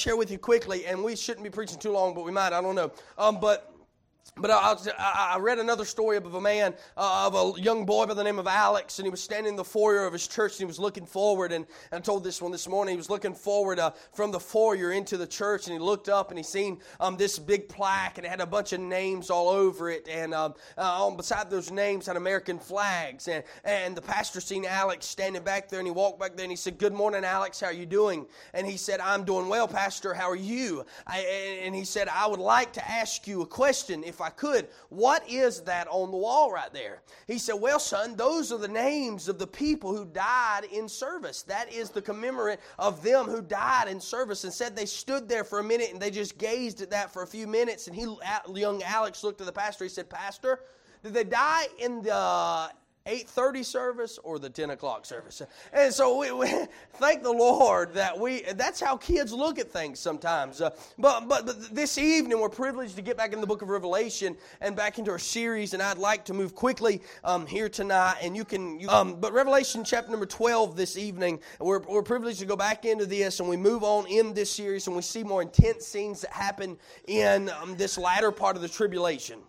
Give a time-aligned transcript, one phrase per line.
[0.00, 2.52] share with you quickly, and we shouldn't be preaching too long, but we might.
[2.52, 2.90] I don't know.
[3.18, 3.74] Um, but
[4.36, 4.76] but I,
[5.34, 8.38] I, read another story of a man, uh, of a young boy by the name
[8.38, 10.78] of Alex, and he was standing in the foyer of his church, and he was
[10.78, 11.52] looking forward.
[11.52, 12.92] And, and I told this one this morning.
[12.92, 16.30] He was looking forward uh, from the foyer into the church, and he looked up
[16.30, 19.48] and he seen um, this big plaque, and it had a bunch of names all
[19.48, 20.08] over it.
[20.08, 23.28] And um, uh, beside those names had American flags.
[23.28, 26.52] And, and the pastor seen Alex standing back there, and he walked back there, and
[26.52, 27.60] he said, "Good morning, Alex.
[27.60, 30.14] How are you doing?" And he said, "I'm doing well, Pastor.
[30.14, 31.18] How are you?" I,
[31.62, 35.26] and he said, "I would like to ask you a question, if I could, what
[35.28, 37.00] is that on the wall right there?
[37.26, 41.42] He said, Well, son, those are the names of the people who died in service.
[41.42, 44.44] That is the commemorate of them who died in service.
[44.44, 47.22] And said they stood there for a minute and they just gazed at that for
[47.22, 47.86] a few minutes.
[47.86, 48.06] And he,
[48.54, 49.84] young Alex looked at the pastor.
[49.84, 50.60] He said, Pastor,
[51.02, 52.70] did they die in the
[53.10, 55.42] 8.30 service or the 10 o'clock service.
[55.72, 56.48] And so we, we,
[56.94, 60.60] thank the lord that we that's how kids look at things sometimes.
[60.60, 63.68] Uh, but, but, but this evening we're privileged to get back in the book of
[63.68, 68.16] revelation and back into our series and i'd like to move quickly um, here tonight
[68.22, 72.38] and you can you, um, but revelation chapter number 12 this evening we're, we're privileged
[72.38, 75.24] to go back into this and we move on in this series and we see
[75.24, 79.40] more intense scenes that happen in um, this latter part of the tribulation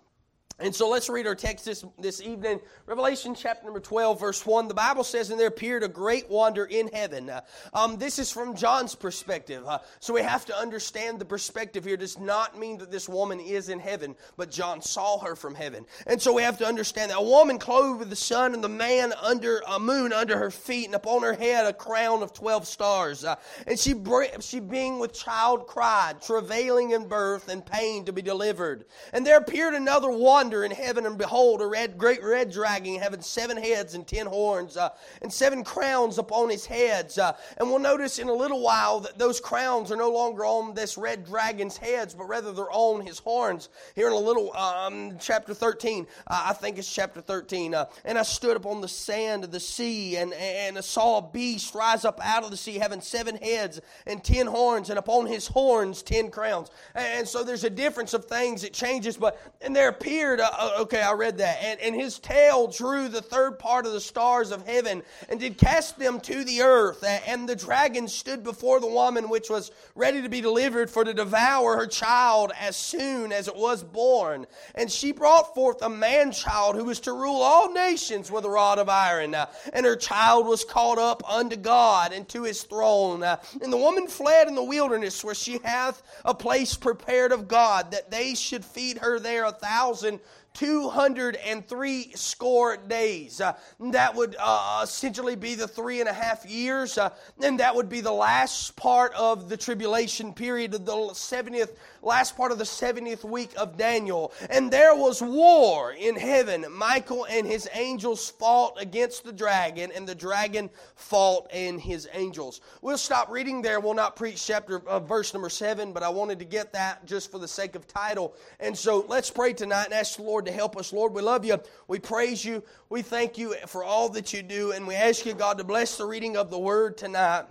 [0.62, 2.60] and so let's read our text this, this evening.
[2.86, 4.68] Revelation chapter number 12, verse 1.
[4.68, 7.32] The Bible says, And there appeared a great wonder in heaven.
[7.32, 7.42] Uh,
[7.74, 9.66] um, this is from John's perspective.
[9.66, 11.98] Uh, so we have to understand the perspective here.
[11.98, 15.86] Does not mean that this woman is in heaven, but John saw her from heaven.
[16.06, 18.70] And so we have to understand that a woman clothed with the sun and the
[18.70, 22.68] man under a moon under her feet, and upon her head a crown of 12
[22.68, 23.26] stars.
[23.26, 23.96] Uh, and she,
[24.42, 28.86] she being with child cried, travailing in birth and pain to be delivered.
[29.12, 33.22] And there appeared another wonder in heaven, and behold, a red, great red dragon having
[33.22, 34.90] seven heads and ten horns, uh,
[35.22, 37.18] and seven crowns upon his heads.
[37.18, 40.74] Uh, and we'll notice in a little while that those crowns are no longer on
[40.74, 43.70] this red dragon's heads, but rather they're on his horns.
[43.96, 47.74] Here in a little, um, chapter 13, uh, I think it's chapter 13.
[47.74, 51.22] Uh, and I stood upon the sand of the sea, and, and I saw a
[51.22, 55.28] beast rise up out of the sea, having seven heads and ten horns, and upon
[55.28, 56.70] his horns ten crowns.
[56.96, 60.82] And so there's a difference of things, it changes, but and there appeared Uh, uh,
[60.82, 61.60] okay, I read that.
[61.62, 65.58] And, and his tail drew the third part of the stars of heaven and did
[65.58, 67.04] cast them to the earth.
[67.28, 71.14] And the dragon stood before the woman which was ready to be delivered for to
[71.14, 74.48] devour her child as soon as it was born.
[74.76, 78.50] And she brought forth a man child who was to rule all nations with a
[78.50, 79.36] rod of iron.
[79.36, 83.24] Uh, and her child was caught up unto God and to his throne.
[83.24, 87.48] Uh, and the woman fled in the wilderness where she hath a place prepared of
[87.48, 90.20] God that they should feed her there a thousand
[90.54, 93.42] 203 score days.
[93.42, 97.10] Uh, that would uh, essentially be the three and a half years, uh,
[97.42, 102.36] and that would be the last part of the tribulation period of the 70th, last
[102.36, 104.34] part of the 70th week of Daniel.
[104.50, 106.66] And there was war in heaven.
[106.72, 112.62] Michael and his angels fought against the dragon, and the dragon fought and his angels.
[112.82, 113.80] We'll stop reading there.
[113.80, 117.32] We'll not preach chapter uh, verse number seven, but I wanted to get that just
[117.32, 118.36] for the sake of title.
[118.60, 120.94] And so let's pray tonight and ask the Lord, to help us.
[120.94, 121.60] Lord, we love you.
[121.88, 122.64] We praise you.
[122.90, 124.72] We thank you for all that you do.
[124.72, 127.46] And we ask you, God, to bless the reading of the word tonight.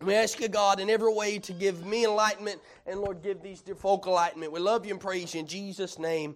[0.00, 3.60] We ask you, God, in every way to give me enlightenment and, Lord, give these
[3.60, 4.50] dear folk enlightenment.
[4.50, 6.34] We love you and praise you in Jesus' name.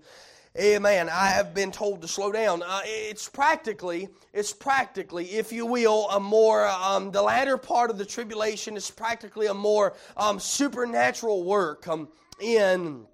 [0.59, 1.09] Amen.
[1.11, 2.62] I have been told to slow down.
[2.62, 7.99] Uh, it's practically, it's practically, if you will, a more, um, the latter part of
[7.99, 12.09] the tribulation is practically a more um, supernatural work um,
[12.41, 13.05] in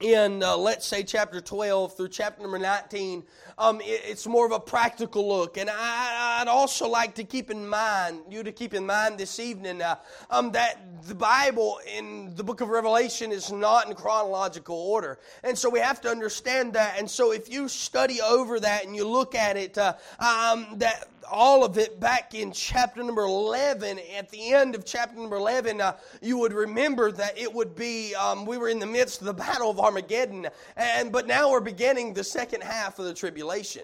[0.00, 3.22] in, uh, let's say, chapter 12 through chapter number 19,
[3.58, 5.58] um, it, it's more of a practical look.
[5.58, 9.38] And I, would also like to keep in mind, you to keep in mind this
[9.38, 9.96] evening, uh,
[10.30, 15.18] um, that the Bible in the book of Revelation is not in chronological order.
[15.44, 16.98] And so we have to understand that.
[16.98, 21.08] And so if you study over that and you look at it, uh, um, that
[21.30, 23.98] all of it back in chapter number 11.
[24.16, 28.14] At the end of chapter number 11, uh, you would remember that it would be,
[28.14, 31.60] um, we were in the midst of the Battle of Armageddon, and, but now we're
[31.60, 33.82] beginning the second half of the tribulation.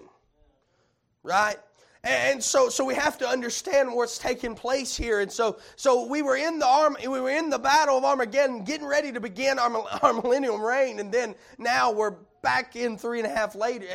[1.23, 1.57] Right?
[2.03, 5.19] And so, so we have to understand what's taking place here.
[5.19, 8.63] And so, so we were in the arm, we were in the battle of Armageddon,
[8.63, 9.71] getting ready to begin our,
[10.01, 13.85] our millennium reign, and then now we're back in three and a half later,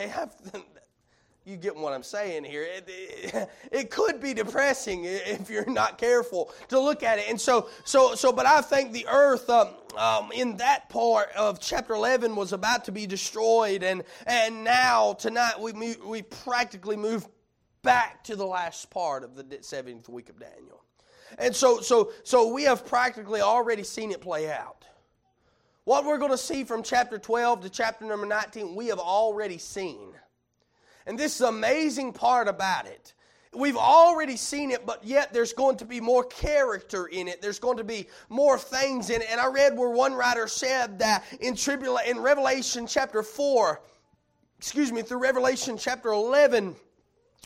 [1.45, 2.63] you get what I'm saying here.
[2.63, 7.27] It, it, it, could be depressing if you're not careful to look at it.
[7.29, 11.61] And so, so, so, but I think the earth um, um, in that part of
[11.61, 17.27] chapter 11 was about to be destroyed, and and now tonight we we practically move
[17.83, 20.83] back to the last part of the seventh week of Daniel.
[21.39, 24.85] And so, so, so we have practically already seen it play out.
[25.85, 29.59] What we're going to see from chapter 12 to chapter number 19, we have already
[29.59, 30.13] seen.
[31.07, 33.15] And this is the amazing part about it.
[33.55, 37.43] We've already seen it, but yet there's going to be more character in it.
[37.43, 39.29] There's going to be more things in it.
[39.31, 43.81] And I read where one writer said that in, Tribula- in Revelation chapter 4,
[44.59, 46.75] excuse me, through Revelation chapter 11,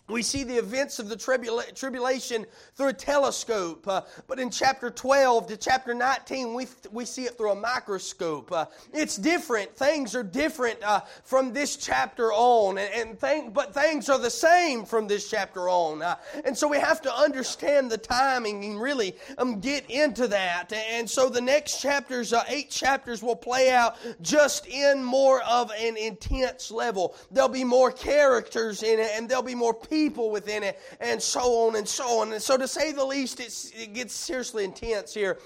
[0.09, 4.89] we see the events of the tribula- tribulation through a telescope, uh, but in chapter
[4.89, 8.53] 12 to chapter 19, we, we see it through a microscope.
[8.53, 9.75] Uh, it's different.
[9.77, 14.31] Things are different uh, from this chapter on, and, and thing, but things are the
[14.31, 16.03] same from this chapter on.
[16.03, 16.15] Uh,
[16.45, 20.73] and so we have to understand the timing and really um, get into that.
[20.73, 25.73] And so the next chapters, uh, eight chapters, will play out just in more of
[25.73, 27.17] an intense level.
[27.33, 31.21] There'll be more characters in it, and there'll be more people people within it, and
[31.23, 32.33] so on and so on.
[32.33, 35.39] And so, to say the least, it gets seriously intense here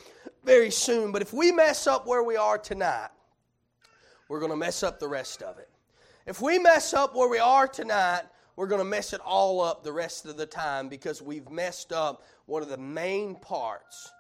[0.45, 1.13] very soon.
[1.13, 3.11] But if we mess up where we are tonight,
[4.29, 5.69] we're going to mess up the rest of it.
[6.27, 8.23] If we mess up where we are tonight,
[8.57, 11.93] we're going to mess it all up the rest of the time because we've messed
[11.93, 14.11] up one of the main parts,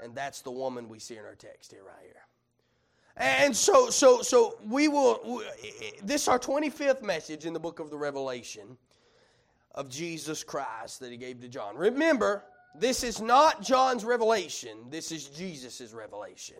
[0.00, 2.14] and that's the woman we see in our text here, right here.
[3.16, 5.42] And so, so, so we will.
[6.02, 8.78] This is our 25th message in the book of the Revelation
[9.74, 11.76] of Jesus Christ that he gave to John.
[11.76, 16.56] Remember, this is not John's revelation, this is Jesus' revelation.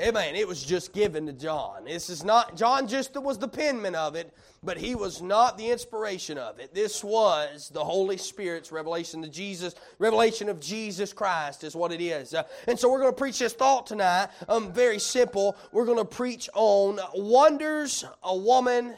[0.00, 0.34] Amen.
[0.36, 1.84] It was just given to John.
[1.84, 4.32] This is not, John just was the penman of it,
[4.62, 6.74] but he was not the inspiration of it.
[6.74, 12.00] This was the Holy Spirit's revelation, the Jesus, revelation of Jesus Christ is what it
[12.00, 12.32] is.
[12.32, 14.28] Uh, and so we're going to preach this thought tonight.
[14.48, 15.56] Um, very simple.
[15.72, 18.94] We're going to preach on wonders, a woman,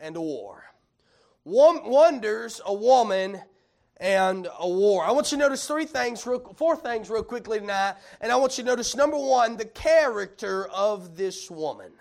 [0.00, 0.67] and a war
[1.48, 3.40] wonders a woman
[4.00, 5.04] and a war.
[5.04, 7.94] I want you to notice three things, four things, real quickly tonight.
[8.20, 11.92] And I want you to notice number one, the character of this woman.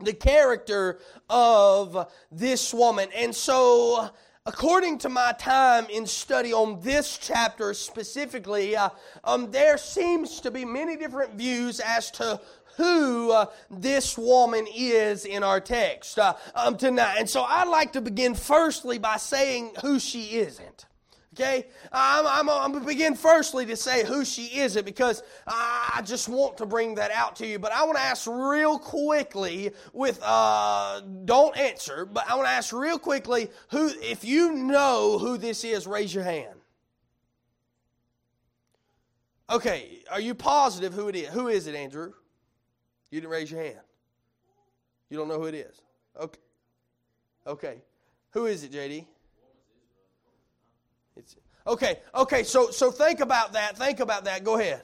[0.00, 0.98] The character
[1.30, 3.08] of this woman.
[3.14, 4.10] And so,
[4.46, 8.88] according to my time in study on this chapter specifically, uh,
[9.22, 12.40] um, there seems to be many different views as to
[12.76, 17.16] who uh, this woman is in our text uh, um, tonight.
[17.18, 20.86] And so I'd like to begin firstly by saying who she isn't.
[21.34, 21.66] Okay?
[21.90, 26.28] I'm, I'm, I'm going to begin firstly to say who she isn't because I just
[26.28, 27.58] want to bring that out to you.
[27.58, 32.52] But I want to ask real quickly with, uh, don't answer, but I want to
[32.52, 36.58] ask real quickly who, if you know who this is, raise your hand.
[39.48, 41.28] Okay, are you positive who it is?
[41.28, 42.12] Who is it, Andrew?
[43.12, 43.78] You didn't raise your hand.
[45.10, 45.82] You don't know who it is.
[46.18, 46.40] Okay.
[47.46, 47.82] Okay.
[48.30, 49.04] Who is it, JD?
[51.16, 51.36] It's
[51.66, 52.00] okay.
[52.14, 52.42] Okay.
[52.42, 53.76] So so think about that.
[53.76, 54.42] Think about that.
[54.42, 54.82] Go ahead.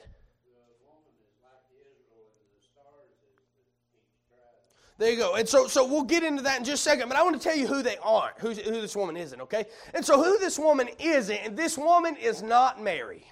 [4.99, 5.37] There you go.
[5.37, 7.49] And so, so we'll get into that in just a second, but I want to
[7.49, 9.67] tell you who they aren't, who, who this woman isn't, okay?
[9.95, 13.25] And so, who this woman isn't, and this woman is not Mary.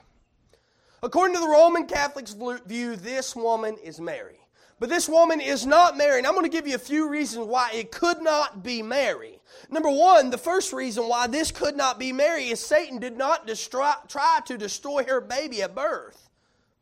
[1.03, 4.46] According to the Roman Catholics' view, this woman is Mary.
[4.79, 6.19] But this woman is not Mary.
[6.19, 9.41] And I'm going to give you a few reasons why it could not be Mary.
[9.71, 13.47] Number one, the first reason why this could not be Mary is Satan did not
[13.47, 16.29] destroy, try to destroy her baby at birth,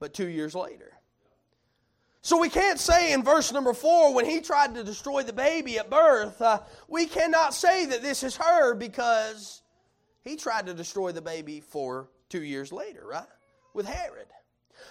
[0.00, 0.92] but two years later.
[2.22, 5.78] So we can't say in verse number four, when he tried to destroy the baby
[5.78, 9.60] at birth, uh, we cannot say that this is her because
[10.22, 13.26] he tried to destroy the baby for two years later, right?
[13.74, 14.28] With Herod.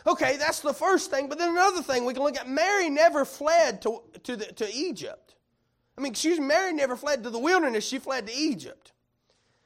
[0.05, 1.29] Okay, that's the first thing.
[1.29, 4.73] But then another thing we can look at Mary never fled to, to, the, to
[4.73, 5.35] Egypt.
[5.97, 8.91] I mean, excuse me, Mary never fled to the wilderness, she fled to Egypt.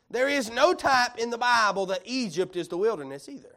[0.09, 3.55] There is no type in the Bible that Egypt is the wilderness either.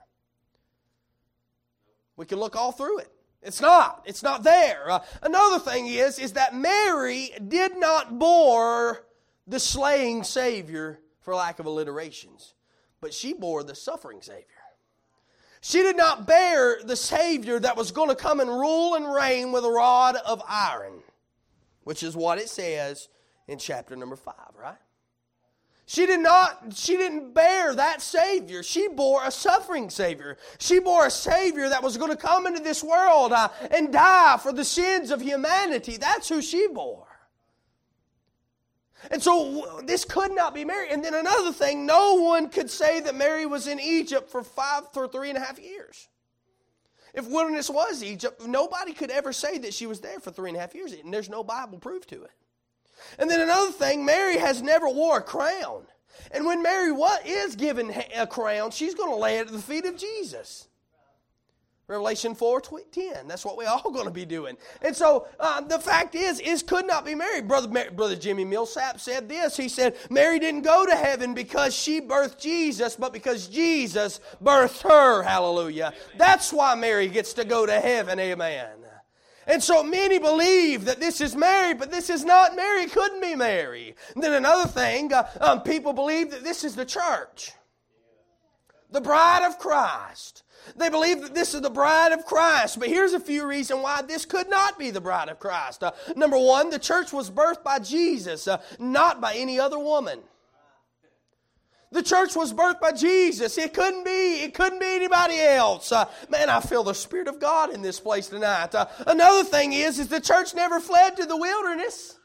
[2.17, 3.13] We can look all through it.
[3.43, 4.03] It's not.
[4.05, 4.91] It's not there.
[4.91, 9.07] Uh, another thing is, is that Mary did not bore
[9.47, 12.55] the slaying Savior for lack of alliterations,
[13.01, 14.45] but she bore the suffering Savior.
[15.61, 19.53] She did not bear the Savior that was going to come and rule and reign
[19.53, 21.03] with a rod of iron,
[21.85, 23.09] which is what it says
[23.47, 24.79] in chapter number five, right?
[25.91, 28.63] She did not, she didn't bear that Savior.
[28.63, 30.39] She bore a suffering Savior.
[30.61, 34.39] She bore a Savior that was going to come into this world uh, and die
[34.41, 35.97] for the sins of humanity.
[35.97, 37.10] That's who she bore.
[39.11, 40.91] And so this could not be Mary.
[40.91, 44.85] And then another thing, no one could say that Mary was in Egypt for five,
[44.95, 46.09] or three and a half years.
[47.15, 50.57] If wilderness was Egypt, nobody could ever say that she was there for three and
[50.57, 52.31] a half years, and there's no Bible proof to it.
[53.19, 55.85] And then another thing, Mary has never wore a crown.
[56.31, 59.59] And when Mary what is given a crown, she's going to lay it at the
[59.59, 60.69] feet of Jesus.
[61.91, 62.61] Revelation 4
[62.93, 63.27] 10.
[63.27, 64.57] That's what we're all going to be doing.
[64.81, 67.49] And so uh, the fact is, is could not be married.
[67.49, 69.57] Brother, Brother Jimmy Millsap said this.
[69.57, 74.83] He said, Mary didn't go to heaven because she birthed Jesus, but because Jesus birthed
[74.83, 75.25] her.
[75.25, 75.93] Hallelujah.
[76.17, 78.21] That's why Mary gets to go to heaven.
[78.21, 78.69] Amen.
[79.49, 82.85] And so many believe that this is Mary, but this is not Mary.
[82.85, 83.97] It couldn't be Mary.
[84.15, 87.51] And then another thing, uh, um, people believe that this is the church,
[88.93, 90.45] the bride of Christ.
[90.77, 92.79] They believe that this is the bride of Christ.
[92.79, 95.83] But here's a few reasons why this could not be the bride of Christ.
[95.83, 100.21] Uh, number one, the church was birthed by Jesus, uh, not by any other woman.
[101.93, 103.59] The church was birthed by Jesus.
[103.59, 104.43] It couldn't be.
[104.43, 105.91] It couldn't be anybody else.
[105.91, 108.75] Uh, man, I feel the Spirit of God in this place tonight.
[108.75, 112.20] Uh, another thing is, is the church never fled to the wilderness.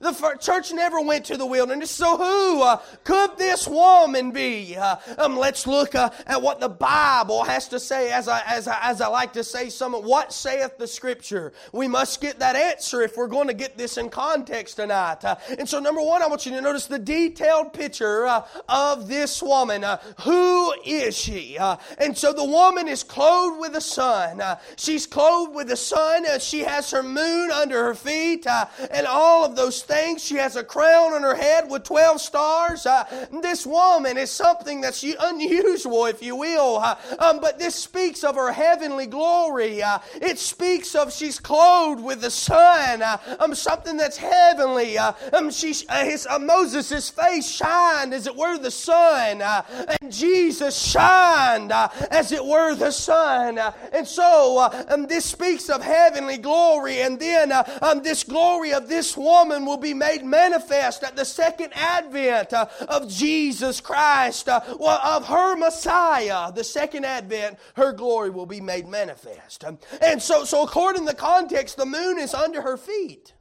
[0.00, 1.90] The church never went to the wilderness.
[1.90, 4.76] So who uh, could this woman be?
[4.76, 8.12] Uh, um, let's look uh, at what the Bible has to say.
[8.12, 11.52] As I, as I, as I like to say, some what saith the Scripture?
[11.72, 15.24] We must get that answer if we're going to get this in context tonight.
[15.24, 19.08] Uh, and so, number one, I want you to notice the detailed picture uh, of
[19.08, 19.82] this woman.
[19.82, 21.58] Uh, who is she?
[21.98, 24.40] and so, the woman is clothed with the sun.
[24.76, 26.24] she's clothed with the sun.
[26.38, 28.46] she has her moon under her feet,
[28.92, 30.22] and all of those things.
[30.22, 32.86] She has a crown on her head with 12 stars.
[32.86, 33.04] Uh,
[33.42, 36.76] this woman is something that's unusual, if you will.
[36.76, 39.82] Uh, um, but this speaks of her heavenly glory.
[39.82, 44.98] Uh, it speaks of she's clothed with the sun, uh, um, something that's heavenly.
[44.98, 50.78] Uh, um, she, uh, his, Moses' face shined as it were the sun, and Jesus
[50.78, 53.58] shined as it were the sun.
[53.92, 59.16] and so um, this speaks of heavenly glory, and then um, this glory of this
[59.16, 65.26] woman will be made manifest at the second advent uh, of Jesus Christ, uh, of
[65.26, 66.52] her Messiah.
[66.52, 69.64] The second advent, her glory will be made manifest.
[70.02, 73.34] And so, so according to the context, the moon is under her feet.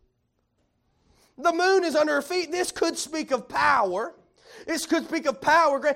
[1.37, 2.51] The moon is under her feet.
[2.51, 4.15] This could speak of power.
[4.67, 5.95] This could speak of power.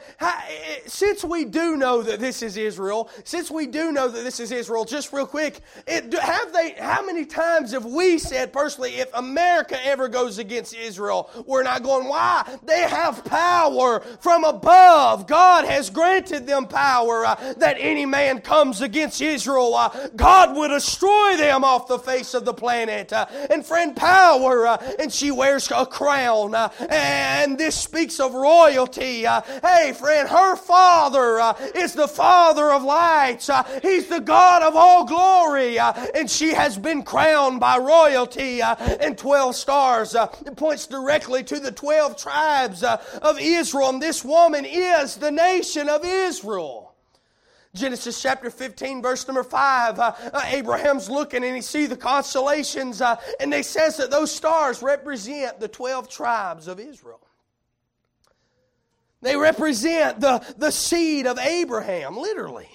[0.88, 4.52] Since we do know that this is Israel, since we do know that this is
[4.52, 6.72] Israel, just real quick, it, have they?
[6.72, 11.84] How many times have we said personally, if America ever goes against Israel, we're not
[11.84, 12.08] going?
[12.08, 12.58] Why?
[12.64, 15.28] They have power from above.
[15.28, 20.70] God has granted them power uh, that any man comes against Israel, uh, God will
[20.70, 23.12] destroy them off the face of the planet.
[23.12, 28.34] Uh, and friend, power, uh, and she wears a crown, uh, and this speaks of
[28.34, 29.26] royalty royalty.
[29.26, 33.50] Uh, hey, friend, her father uh, is the father of lights.
[33.50, 35.80] Uh, he's the God of all glory.
[35.80, 40.16] And she has been crowned by royalty and 12 stars.
[40.16, 43.90] It points directly to the 12 tribes of Israel.
[43.90, 46.94] And this woman is the nation of Israel.
[47.74, 53.00] Genesis chapter 15, verse number 5, uh, uh, Abraham's looking and he sees the constellations,
[53.00, 57.22] uh, and they says that those stars represent the 12 tribes of Israel.
[59.22, 62.70] They represent the, the seed of Abraham, literally.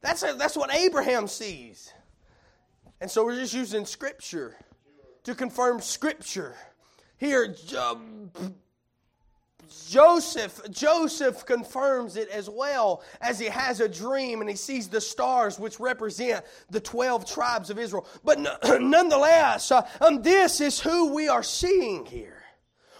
[0.00, 1.92] That's, a, that's what Abraham sees.
[3.00, 4.56] And so we're just using Scripture
[5.24, 6.54] to confirm Scripture.
[7.18, 7.54] Here,
[9.88, 15.00] Joseph, Joseph confirms it as well as he has a dream and he sees the
[15.00, 18.06] stars which represent the 12 tribes of Israel.
[18.24, 18.38] But
[18.80, 22.35] nonetheless, uh, um, this is who we are seeing here.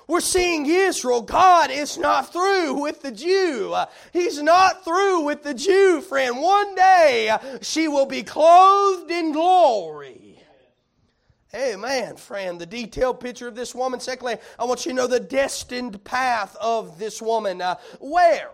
[0.09, 1.21] We're seeing Israel.
[1.21, 3.77] God is not through with the Jew.
[4.13, 6.41] He's not through with the Jew, friend.
[6.41, 10.39] One day she will be clothed in glory.
[11.55, 12.61] Amen, friend.
[12.61, 13.99] The detailed picture of this woman.
[13.99, 17.63] Secondly, I want you to know the destined path of this woman.
[17.63, 18.51] Uh, where?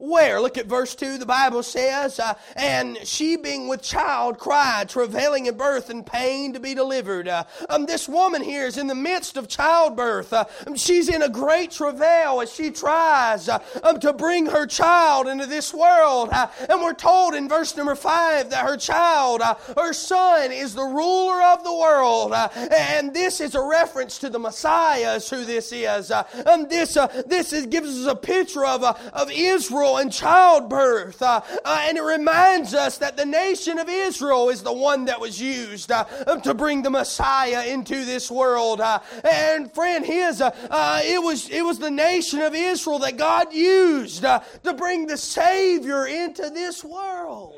[0.00, 0.40] Where?
[0.40, 1.18] Look at verse 2.
[1.18, 6.54] The Bible says, uh, And she being with child cried, travailing in birth and pain
[6.54, 7.28] to be delivered.
[7.28, 10.32] Uh, um, this woman here is in the midst of childbirth.
[10.32, 14.66] Uh, um, she's in a great travail as she tries uh, um, to bring her
[14.66, 16.30] child into this world.
[16.32, 20.74] Uh, and we're told in verse number 5 that her child, uh, her son, is
[20.74, 22.32] the ruler of the world.
[22.32, 26.10] and this is a reference to the Messiah, is who this is.
[26.10, 26.94] and this,
[27.26, 31.22] this is, gives us a picture of, of Israel and childbirth.
[31.22, 35.20] Uh, uh, and it reminds us that the nation of Israel is the one that
[35.20, 36.04] was used uh,
[36.42, 38.80] to bring the Messiah into this world.
[38.80, 43.52] Uh, and friend, his uh, it was it was the nation of Israel that God
[43.52, 47.54] used to bring the Savior into this world.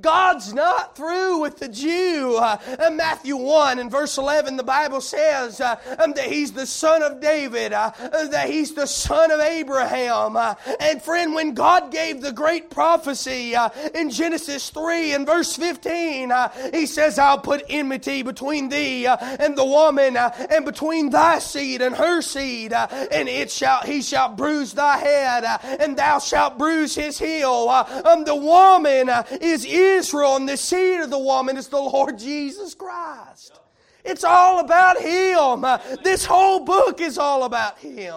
[0.00, 2.36] God's not through with the Jew.
[2.36, 2.58] Uh,
[2.92, 7.20] Matthew 1 and verse 11, the Bible says uh, um, that he's the son of
[7.20, 10.36] David, uh, that he's the son of Abraham.
[10.36, 15.56] Uh, and friend, when God gave the great prophecy uh, in Genesis 3 and verse
[15.56, 21.38] 15, uh, he says, I'll put enmity between thee and the woman, and between thy
[21.38, 25.44] seed and her seed, and it shall he shall bruise thy head,
[25.80, 27.68] and thou shalt bruise his heel.
[27.68, 29.66] Um, the woman is
[29.98, 33.58] Israel, and the seed of the woman is the Lord Jesus Christ.
[34.04, 35.64] It's all about Him.
[36.02, 38.14] This whole book is all about Him.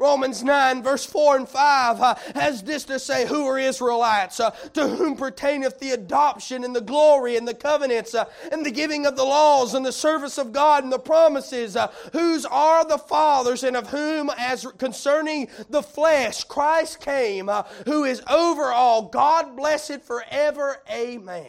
[0.00, 4.40] Romans 9, verse 4 and 5 uh, has this to say Who are Israelites?
[4.40, 8.70] Uh, to whom pertaineth the adoption and the glory and the covenants uh, and the
[8.70, 11.76] giving of the laws and the service of God and the promises?
[11.76, 17.64] Uh, whose are the fathers and of whom, as concerning the flesh, Christ came, uh,
[17.84, 20.78] who is over all, God blessed forever.
[20.90, 21.44] Amen.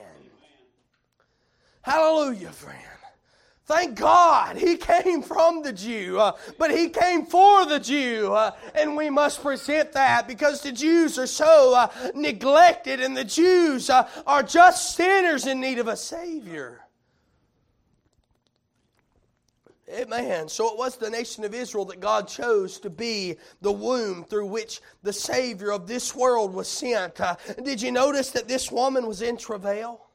[1.83, 2.90] Hallelujah, friend.
[3.71, 8.33] Thank God he came from the Jew, uh, but he came for the Jew.
[8.33, 13.23] Uh, and we must present that because the Jews are so uh, neglected and the
[13.23, 16.81] Jews uh, are just sinners in need of a Savior.
[19.89, 20.49] Amen.
[20.49, 24.47] So it was the nation of Israel that God chose to be the womb through
[24.47, 27.21] which the Savior of this world was sent.
[27.21, 30.10] Uh, did you notice that this woman was in travail?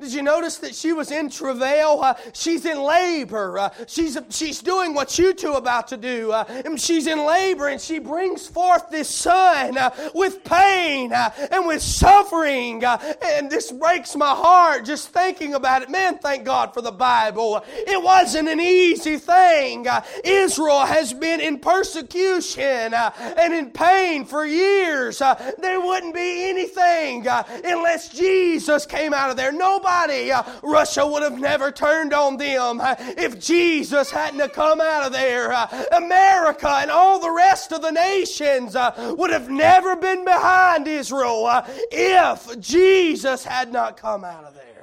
[0.00, 2.00] Did you notice that she was in travail?
[2.02, 3.58] Uh, she's in labor.
[3.58, 6.32] Uh, she's, she's doing what you two are about to do.
[6.32, 11.30] Uh, and she's in labor and she brings forth this son uh, with pain uh,
[11.52, 12.84] and with suffering.
[12.84, 15.90] Uh, and this breaks my heart just thinking about it.
[15.90, 17.62] Man, thank God for the Bible.
[17.68, 19.86] It wasn't an easy thing.
[20.24, 25.18] Israel has been in persecution and in pain for years.
[25.18, 27.26] there wouldn't be anything
[27.64, 29.52] unless Jesus came out of there.
[29.52, 30.30] Nobody nobody.
[30.30, 35.12] Uh, Russia would have never turned on them uh, if Jesus hadn't come out of
[35.12, 35.52] there.
[35.52, 38.76] Uh, America and all the rest of the nations
[39.16, 44.73] would have never been behind Israel if Jesus had not come out of there.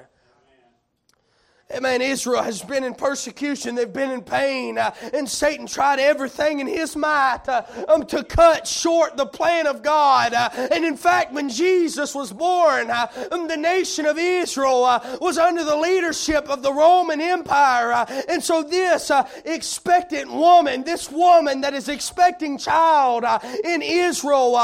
[1.74, 2.02] Amen.
[2.02, 3.76] Israel has been in persecution.
[3.76, 4.78] They've been in pain.
[4.78, 9.68] Uh, and Satan tried everything in his might uh, um, to cut short the plan
[9.68, 10.34] of God.
[10.34, 15.18] Uh, and in fact, when Jesus was born, uh, um, the nation of Israel uh,
[15.22, 17.94] was under the leadership of the Roman Empire.
[17.94, 19.10] Uh, and so this
[19.46, 23.24] expectant woman, this woman that is expecting child
[23.64, 24.58] in Israel,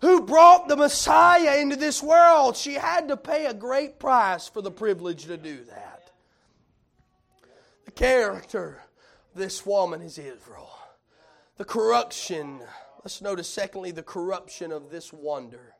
[0.00, 4.62] who brought the Messiah into this world, she had to pay a great price for
[4.62, 5.97] the privilege to do that
[7.98, 8.80] character
[9.34, 10.70] this woman is Israel.
[11.56, 12.60] The corruption,
[13.02, 15.74] let's notice secondly, the corruption of this wonder.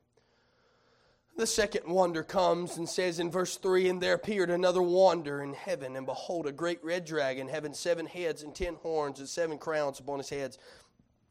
[1.36, 5.54] The second wonder comes and says in verse 3 And there appeared another wonder in
[5.54, 9.56] heaven, and behold, a great red dragon, having seven heads and ten horns, and seven
[9.56, 10.58] crowns upon his heads.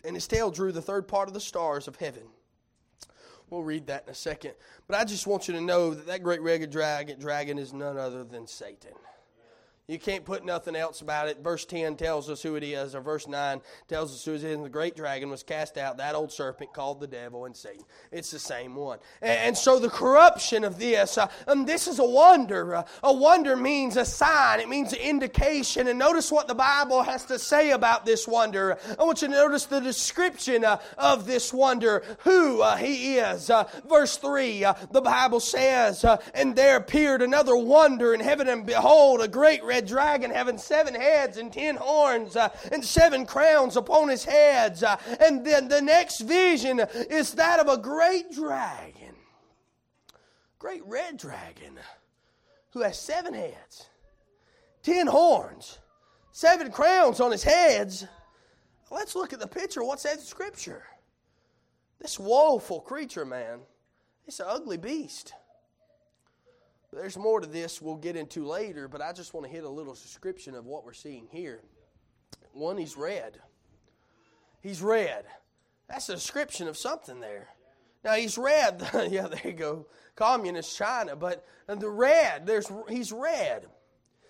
[0.05, 2.23] And his tail drew the third part of the stars of heaven.
[3.49, 4.53] We'll read that in a second.
[4.87, 8.23] But I just want you to know that that great red dragon, is none other
[8.23, 8.93] than Satan.
[9.87, 11.41] You can't put nothing else about it.
[11.41, 14.43] Verse 10 tells us who it is, or verse 9 tells us who it is.
[14.43, 17.85] And the great dragon was cast out, that old serpent called the devil and Satan.
[18.11, 18.99] It's the same one.
[19.21, 22.75] And, and so the corruption of this, uh, and this is a wonder.
[22.75, 25.87] Uh, a wonder means a sign, it means an indication.
[25.87, 28.77] And notice what the Bible has to say about this wonder.
[28.99, 33.49] I want you to notice the description uh, of this wonder, who uh, he is.
[33.49, 38.65] Uh, verse 3, uh, the Bible says, And there appeared another wonder in heaven, and
[38.65, 43.27] behold, a great red red dragon having seven heads and ten horns uh, and seven
[43.27, 44.81] crowns upon his heads.
[44.81, 46.79] Uh, and then the next vision
[47.11, 49.13] is that of a great dragon,
[50.57, 51.77] great red dragon,
[52.71, 53.85] who has seven heads,
[54.81, 55.77] ten horns,
[56.31, 58.07] seven crowns on his heads.
[58.89, 59.83] Let's look at the picture.
[59.83, 60.85] What's that Scripture?
[61.99, 63.59] This woeful creature, man,
[64.25, 65.33] it's an ugly beast.
[66.97, 69.69] There's more to this we'll get into later, but I just want to hit a
[69.69, 71.61] little description of what we're seeing here.
[72.53, 73.37] One, he's red.
[74.61, 75.25] He's red.
[75.87, 77.49] That's a description of something there.
[78.03, 78.81] Now he's red.
[79.09, 79.85] yeah, there you go.
[80.15, 83.67] Communist China, but the red, there's he's red.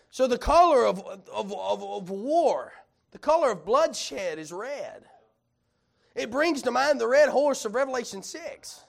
[0.10, 2.74] So the color of, of, of, of war,
[3.12, 5.06] the color of bloodshed is red.
[6.16, 8.84] It brings to mind the red horse of Revelation 6.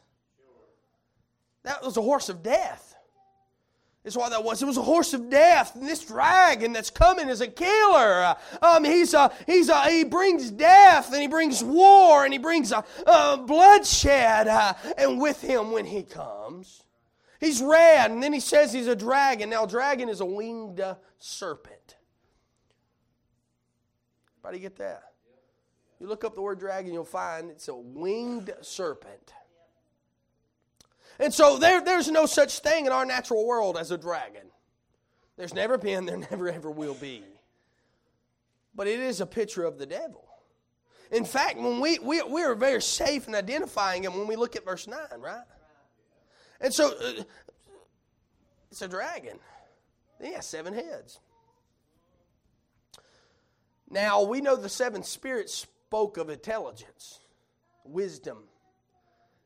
[1.63, 2.88] That was a horse of death.
[4.09, 4.63] Is what that was.
[4.63, 5.77] It was a horse of death.
[5.77, 8.35] And this dragon that's coming is a killer.
[8.63, 12.73] Um, he's a, he's a, he brings death and he brings war and he brings
[12.73, 14.49] a, a bloodshed.
[14.49, 16.83] Uh, and with him, when he comes,
[17.41, 19.51] He's red, and then he says he's a dragon.
[19.51, 20.83] Now, dragon is a winged
[21.19, 21.97] serpent.
[24.39, 25.03] Everybody get that?
[26.01, 29.33] You look up the word dragon, you'll find it's a winged serpent.
[31.19, 34.47] And so there, there's no such thing in our natural world as a dragon.
[35.37, 37.23] There's never been, there never ever will be.
[38.75, 40.25] But it is a picture of the devil.
[41.11, 44.57] In fact, when we, we, we are very safe in identifying him when we look
[44.57, 45.45] at verse 9, right?
[46.61, 47.23] And so uh,
[48.71, 49.39] it's a dragon.
[50.21, 51.21] Has seven heads.
[53.89, 57.21] Now, we know the seven spirits spoke of intelligence,
[57.85, 58.39] wisdom.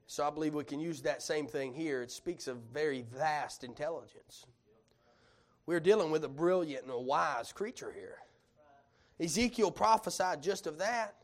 [0.06, 2.02] So I believe we can use that same thing here.
[2.02, 4.46] It speaks of very vast intelligence.
[5.66, 8.18] We're dealing with a brilliant and a wise creature here.
[9.20, 11.14] Ezekiel prophesied just of that.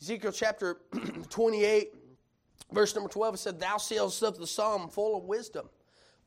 [0.00, 0.78] Ezekiel chapter
[1.30, 1.94] 28,
[2.72, 5.68] verse number 12, it said, Thou seest of the psalm full of wisdom,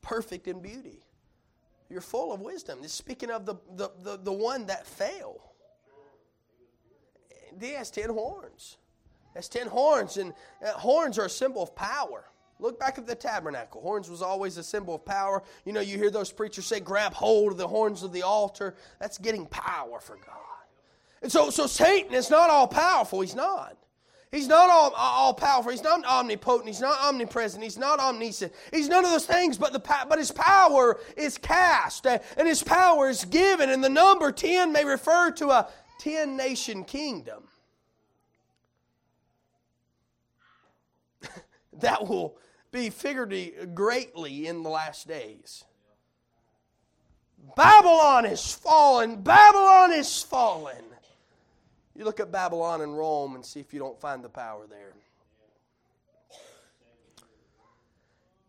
[0.01, 1.05] perfect in beauty.
[1.89, 2.79] You're full of wisdom.
[2.81, 5.53] It's speaking of the, the, the, the one that fell.
[7.59, 8.77] He has ten horns.
[9.35, 10.33] Has ten horns, and
[10.65, 12.25] uh, horns are a symbol of power.
[12.59, 13.81] Look back at the tabernacle.
[13.81, 15.43] Horns was always a symbol of power.
[15.65, 18.75] You know, you hear those preachers say, grab hold of the horns of the altar.
[18.99, 20.35] That's getting power for God.
[21.21, 23.19] And so, so Satan is not all powerful.
[23.21, 23.77] He's not.
[24.31, 25.71] He's not all, all powerful.
[25.71, 26.67] He's not omnipotent.
[26.67, 27.63] He's not omnipresent.
[27.63, 28.53] He's not omniscient.
[28.71, 32.63] He's none of those things, but, the, but his power is cast uh, and his
[32.63, 33.69] power is given.
[33.69, 35.69] And the number 10 may refer to a
[35.99, 37.43] 10 nation kingdom.
[41.85, 42.35] That will
[42.71, 43.31] be figured
[43.75, 45.63] greatly in the last days.
[47.55, 49.21] Babylon is fallen.
[49.21, 50.83] Babylon is fallen.
[51.95, 54.93] You look at Babylon and Rome and see if you don't find the power there.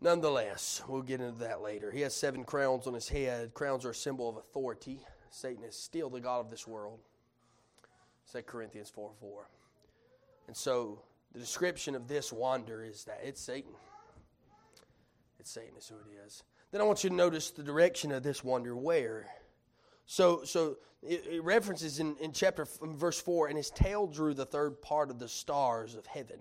[0.01, 1.91] Nonetheless, we'll get into that later.
[1.91, 3.53] He has seven crowns on his head.
[3.53, 4.99] Crowns are a symbol of authority.
[5.29, 6.99] Satan is still the God of this world.
[8.31, 9.47] 2 Corinthians 4 4.
[10.47, 11.03] And so
[11.37, 13.71] the description of this wonder is that it's Satan.
[15.39, 16.41] It's Satan, is who it is.
[16.71, 18.75] Then I want you to notice the direction of this wonder.
[18.75, 19.27] Where?
[20.07, 24.47] So, so it, it references in, in chapter verse four, and his tail drew the
[24.47, 26.39] third part of the stars of heaven,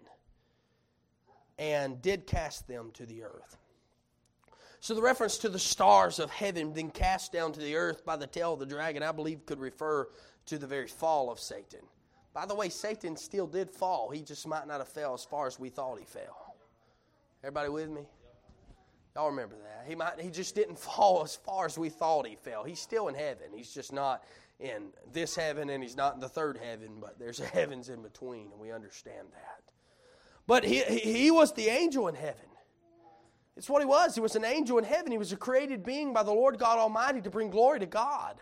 [1.58, 3.58] and did cast them to the earth.
[4.80, 8.16] So the reference to the stars of heaven being cast down to the earth by
[8.16, 10.08] the tail of the dragon, I believe, could refer
[10.46, 11.80] to the very fall of Satan.
[12.36, 14.10] By the way, Satan still did fall.
[14.10, 16.54] He just might not have fell as far as we thought he fell.
[17.42, 18.02] Everybody with me?
[19.14, 19.86] Y'all remember that.
[19.88, 22.62] He might he just didn't fall as far as we thought he fell.
[22.62, 23.46] He's still in heaven.
[23.54, 24.22] He's just not
[24.60, 28.52] in this heaven and he's not in the third heaven, but there's heavens in between,
[28.52, 29.62] and we understand that.
[30.46, 32.50] But he, he was the angel in heaven.
[33.56, 34.14] It's what he was.
[34.14, 35.10] He was an angel in heaven.
[35.10, 38.38] He was a created being by the Lord God Almighty to bring glory to God.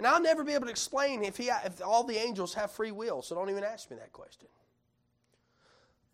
[0.00, 2.90] And I'll never be able to explain if, he, if all the angels have free
[2.90, 4.48] will, so don't even ask me that question.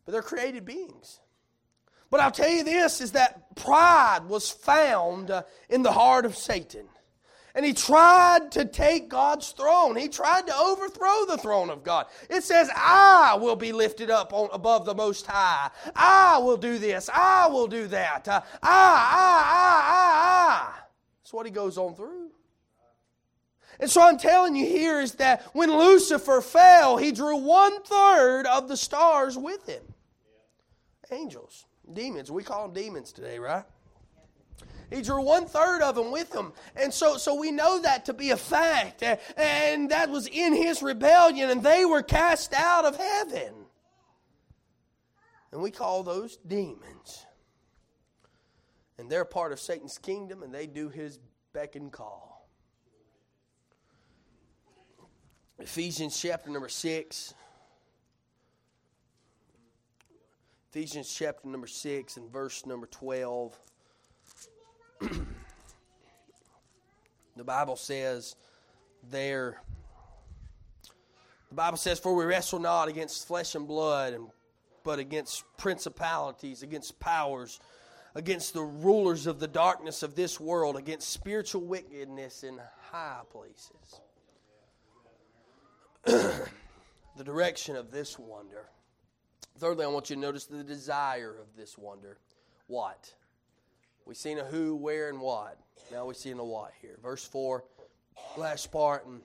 [0.04, 1.20] But they're created beings.
[2.10, 6.36] But I'll tell you this is that pride was found uh, in the heart of
[6.36, 6.88] Satan.
[7.54, 9.94] And he tried to take God's throne.
[9.94, 12.06] He tried to overthrow the throne of God.
[12.28, 15.70] It says, I will be lifted up on, above the Most High.
[15.94, 17.08] I will do this.
[17.14, 18.26] I will do that.
[18.26, 20.80] Uh, I, I, I, I, I.
[21.22, 22.25] That's what he goes on through.
[23.78, 28.46] And so I'm telling you here is that when Lucifer fell, he drew one third
[28.46, 29.82] of the stars with him.
[31.10, 31.66] Angels.
[31.92, 32.30] Demons.
[32.30, 33.64] We call them demons today, right?
[34.90, 36.52] He drew one third of them with him.
[36.76, 39.02] And so, so we know that to be a fact.
[39.36, 43.52] And that was in his rebellion, and they were cast out of heaven.
[45.52, 47.26] And we call those demons.
[48.98, 51.18] And they're part of Satan's kingdom, and they do his
[51.52, 52.25] beck and call.
[55.58, 57.34] Ephesians chapter number 6.
[60.70, 63.58] Ephesians chapter number 6 and verse number 12.
[67.36, 68.36] the Bible says
[69.10, 69.62] there,
[71.48, 74.18] the Bible says, For we wrestle not against flesh and blood,
[74.84, 77.60] but against principalities, against powers,
[78.14, 84.00] against the rulers of the darkness of this world, against spiritual wickedness in high places.
[87.16, 88.66] the direction of this wonder
[89.58, 92.18] Thirdly, I want you to notice the desire of this wonder.
[92.66, 93.14] What?
[94.04, 95.58] We've seen a who, where, and what.
[95.90, 96.98] Now we see a what here.
[97.02, 97.64] Verse 4,
[98.36, 99.06] last part.
[99.06, 99.22] And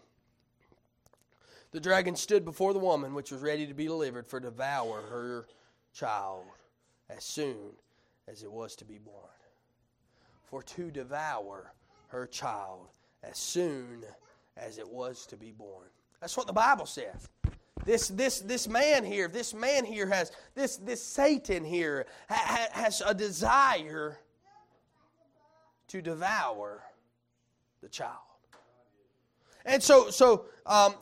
[1.72, 5.48] the dragon stood before the woman, which was ready to be delivered, for devour her
[5.94, 6.46] child
[7.10, 7.74] as soon
[8.30, 9.16] as it was to be born.
[10.44, 11.74] for to devour
[12.08, 12.88] her child
[13.24, 14.04] as soon
[14.56, 15.88] as it was to be born.
[16.22, 17.28] That's what the Bible says.
[17.84, 23.02] This, this, this man here, this man here has, this, this Satan here ha, has
[23.06, 24.20] a desire
[25.88, 26.84] to devour
[27.82, 28.18] the child.
[29.66, 30.94] And so, so um,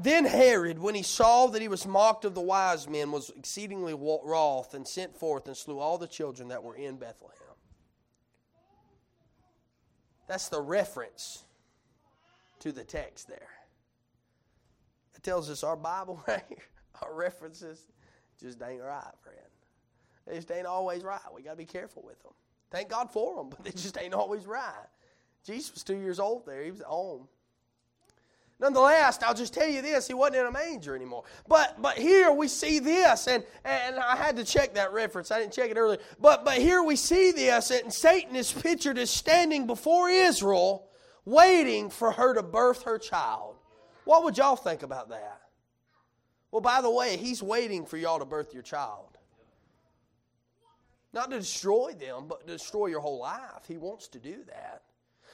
[0.00, 3.94] then Herod, when he saw that he was mocked of the wise men, was exceedingly
[3.94, 7.36] wroth and sent forth and slew all the children that were in Bethlehem.
[10.28, 11.44] That's the reference
[12.60, 13.48] to the text there.
[15.20, 16.56] It tells us our Bible right here,
[17.02, 17.88] our references
[18.42, 19.38] just ain't right, friend.
[20.26, 21.20] They just ain't always right.
[21.34, 22.32] We got to be careful with them.
[22.70, 24.86] Thank God for them, but they just ain't always right.
[25.44, 26.62] Jesus was two years old there.
[26.62, 27.28] He was at home.
[28.58, 31.24] Nonetheless, I'll just tell you this, he wasn't in a manger anymore.
[31.46, 35.30] But but here we see this, and, and I had to check that reference.
[35.30, 35.98] I didn't check it earlier.
[36.18, 40.88] But but here we see this, and Satan is pictured as standing before Israel,
[41.26, 43.56] waiting for her to birth her child.
[44.10, 45.40] What would y'all think about that?
[46.50, 49.16] Well, by the way, he's waiting for y'all to birth your child.
[51.12, 53.66] Not to destroy them, but to destroy your whole life.
[53.68, 54.82] He wants to do that.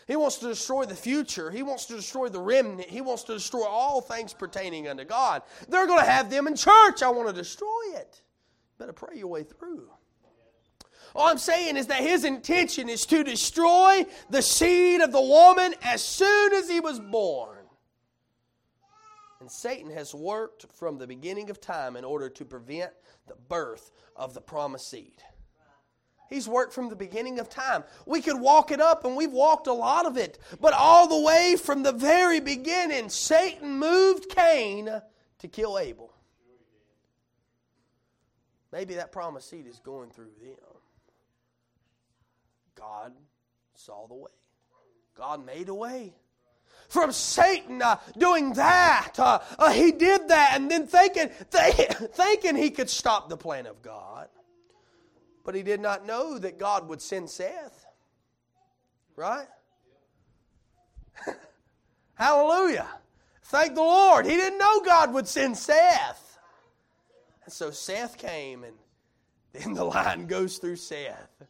[0.07, 1.51] He wants to destroy the future.
[1.51, 2.91] He wants to destroy the remnant.
[2.91, 5.41] He wants to destroy all things pertaining unto God.
[5.71, 7.03] They're going to have them in church.
[7.03, 8.21] I want to destroy it.
[8.77, 9.89] Better pray your way through.
[11.15, 15.75] All I'm saying is that his intention is to destroy the seed of the woman
[15.81, 17.56] as soon as he was born.
[19.47, 22.91] And Satan has worked from the beginning of time in order to prevent
[23.29, 25.23] the birth of the promised seed.
[26.29, 27.85] He's worked from the beginning of time.
[28.07, 30.41] We could walk it up, and we've walked a lot of it.
[30.61, 34.91] But all the way from the very beginning, Satan moved Cain
[35.39, 36.13] to kill Abel.
[38.73, 40.57] Maybe that promised seed is going through them.
[42.75, 43.13] God
[43.77, 44.31] saw the way,
[45.17, 46.17] God made a way.
[46.88, 51.75] From Satan uh, doing that, uh, uh, he did that, and then thinking, th-
[52.14, 54.29] thinking he could stop the plan of God.
[55.44, 57.87] But he did not know that God would send Seth.
[59.14, 59.46] Right?
[62.14, 62.88] Hallelujah.
[63.44, 64.27] Thank the Lord.
[64.27, 66.38] He didn't know God would send Seth.
[67.44, 68.77] And so Seth came, and
[69.53, 71.46] then the line goes through Seth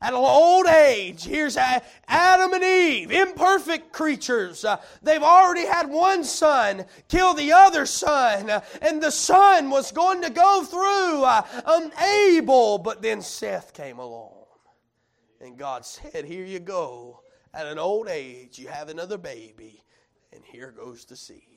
[0.00, 1.24] at an old age.
[1.24, 4.64] Here's Adam and Eve, imperfect creatures.
[4.64, 9.92] Uh, they've already had one son kill the other son, uh, and the son was
[9.92, 14.32] going to go through uh, Abel, but then Seth came along.
[15.40, 17.22] And God said, Here you go.
[17.54, 19.82] At an old age, you have another baby,
[20.30, 21.55] and here goes the seed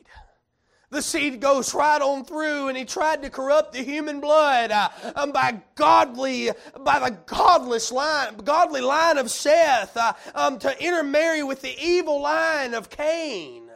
[0.91, 4.89] the seed goes right on through and he tried to corrupt the human blood uh,
[5.15, 6.49] um, by godly
[6.81, 12.21] by the godless line godly line of seth uh, um, to intermarry with the evil
[12.21, 13.69] line of cain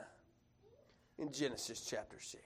[1.19, 2.43] in genesis chapter 6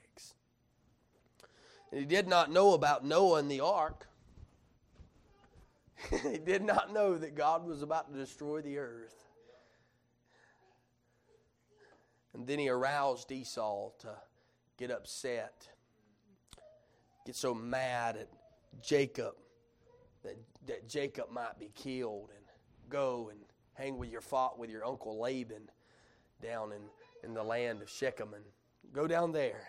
[1.91, 4.07] and he did not know about noah and the ark.
[6.21, 9.15] He did not know that god was about to destroy the earth.
[12.33, 14.09] And then he aroused esau to
[14.77, 15.67] get upset,
[17.25, 18.29] get so mad at
[18.81, 19.33] Jacob
[20.23, 20.37] that,
[20.67, 22.45] that Jacob might be killed and
[22.89, 23.39] go and
[23.73, 25.69] hang with your fought with your uncle Laban
[26.41, 26.81] down in,
[27.23, 28.43] in the land of Shechem and
[28.93, 29.67] go down there.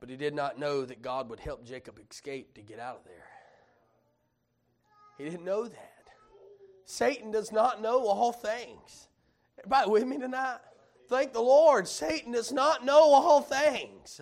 [0.00, 3.04] But he did not know that God would help Jacob escape to get out of
[3.04, 3.26] there.
[5.18, 6.08] He didn't know that.
[6.86, 9.08] Satan does not know all things.
[9.58, 10.58] Everybody with me tonight?
[11.10, 14.20] Thank the Lord, Satan does not know all things.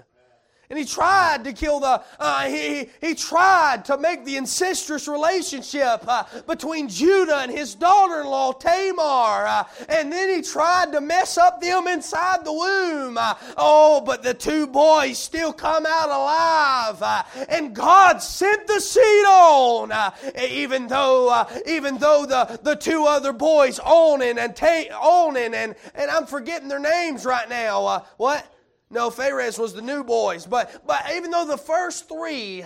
[0.71, 6.07] And he tried to kill the, uh, he, he tried to make the incestuous relationship
[6.07, 9.47] uh, between Judah and his daughter in law Tamar.
[9.47, 13.17] Uh, and then he tried to mess up them inside the womb.
[13.17, 17.03] Uh, oh, but the two boys still come out alive.
[17.03, 20.11] Uh, and God sent the seed on, uh,
[20.51, 26.11] even though, even though the, the two other boys, Onan and Ta- Onan, and, and
[26.11, 28.05] I'm forgetting their names right now.
[28.19, 28.47] what?
[28.91, 30.47] No, Phares was the new boys.
[30.47, 32.65] But, but even though the first three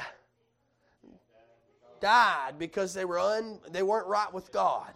[2.00, 4.92] died because they, were un, they weren't right with God,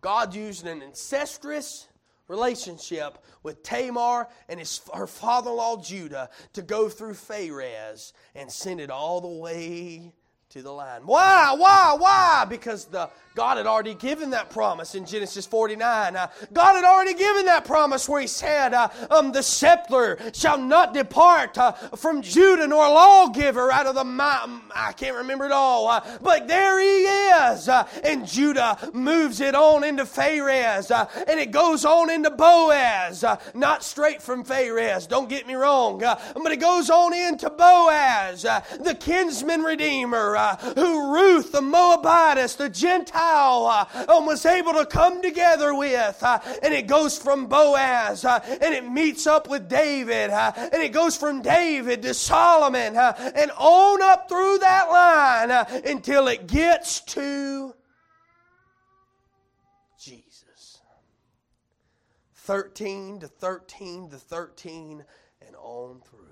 [0.00, 1.88] God used an incestuous
[2.28, 8.50] relationship with Tamar and his, her father in law Judah to go through Phares and
[8.50, 10.12] send it all the way
[10.56, 11.02] to the line.
[11.04, 11.54] Why?
[11.54, 11.94] Why?
[11.98, 12.46] Why?
[12.48, 16.16] Because the God had already given that promise in Genesis 49.
[16.16, 20.56] Uh, God had already given that promise where He said, uh, um, The scepter shall
[20.56, 24.62] not depart uh, from Judah, nor lawgiver out of the mountain.
[24.74, 25.86] I can't remember it all.
[25.86, 27.68] Uh, but there He is.
[27.68, 33.22] Uh, and Judah moves it on into Pharez, uh, and it goes on into Boaz.
[33.52, 35.98] not straight from Pharez, don't get me wrong.
[35.98, 43.66] but it goes on into Boaz, the kinsman redeemer, who Ruth, the Moabitess, the Gentile,
[43.66, 46.22] uh, was able to come together with.
[46.22, 50.30] Uh, and it goes from Boaz uh, and it meets up with David.
[50.30, 55.50] Uh, and it goes from David to Solomon uh, and on up through that line
[55.50, 57.74] uh, until it gets to
[59.98, 60.80] Jesus.
[62.34, 65.04] 13 to 13 to 13
[65.46, 66.25] and on through.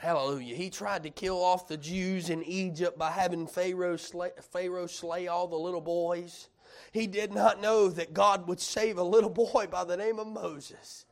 [0.00, 0.56] Hallelujah.
[0.56, 5.28] He tried to kill off the Jews in Egypt by having Pharaoh slay, Pharaoh slay
[5.28, 6.48] all the little boys.
[6.90, 10.26] He did not know that God would save a little boy by the name of
[10.26, 11.04] Moses.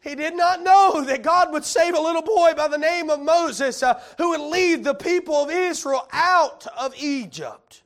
[0.00, 3.20] He did not know that God would save a little boy by the name of
[3.20, 7.81] Moses uh, who would lead the people of Israel out of Egypt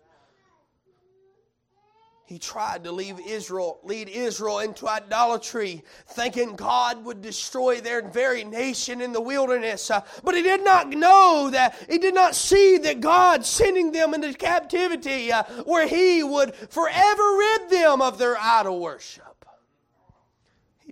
[2.27, 8.43] he tried to leave Israel, lead Israel into idolatry, thinking God would destroy their very
[8.43, 9.93] nation in the wilderness.
[9.93, 14.13] Uh, but he did not know that, he did not see that God sending them
[14.13, 19.36] into captivity uh, where he would forever rid them of their idol worship.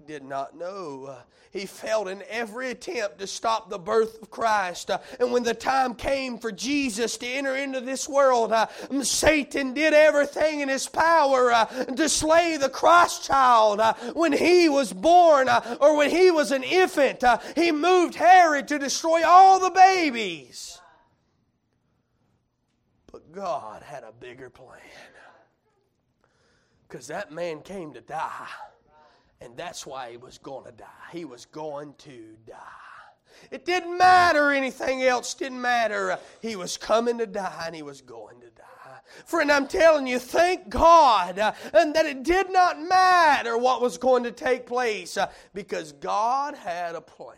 [0.07, 1.17] Did not know
[1.55, 4.91] he failed in every attempt to stop the birth of Christ.
[5.21, 8.67] And when the time came for Jesus to enter into this world, uh,
[9.03, 13.79] Satan did everything in his power uh, to slay the Christ child.
[13.79, 17.23] Uh, when he was born uh, or when he was an infant,
[17.55, 20.81] he moved Herod to destroy all the babies.
[23.13, 24.81] But God had a bigger plan.
[26.89, 28.49] Because that man came to die.
[29.41, 30.87] And that's why he was going to die.
[31.13, 32.57] He was going to die.
[33.51, 36.19] It didn't matter anything else, didn't matter.
[36.41, 38.65] He was coming to die and he was going to die.
[39.27, 43.99] Friend, I'm telling you, thank God uh, and that it did not matter what was
[43.99, 47.37] going to take place uh, because God had a plan.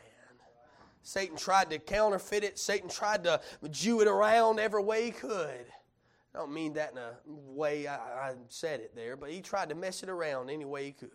[1.02, 5.66] Satan tried to counterfeit it, Satan tried to Jew it around every way he could.
[6.34, 9.68] I don't mean that in a way I, I said it there, but he tried
[9.68, 11.10] to mess it around any way he could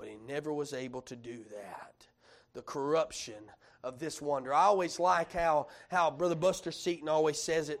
[0.00, 2.06] but he never was able to do that.
[2.54, 3.34] The corruption
[3.84, 4.52] of this wonder.
[4.54, 7.80] I always like how, how Brother Buster Seaton always says it.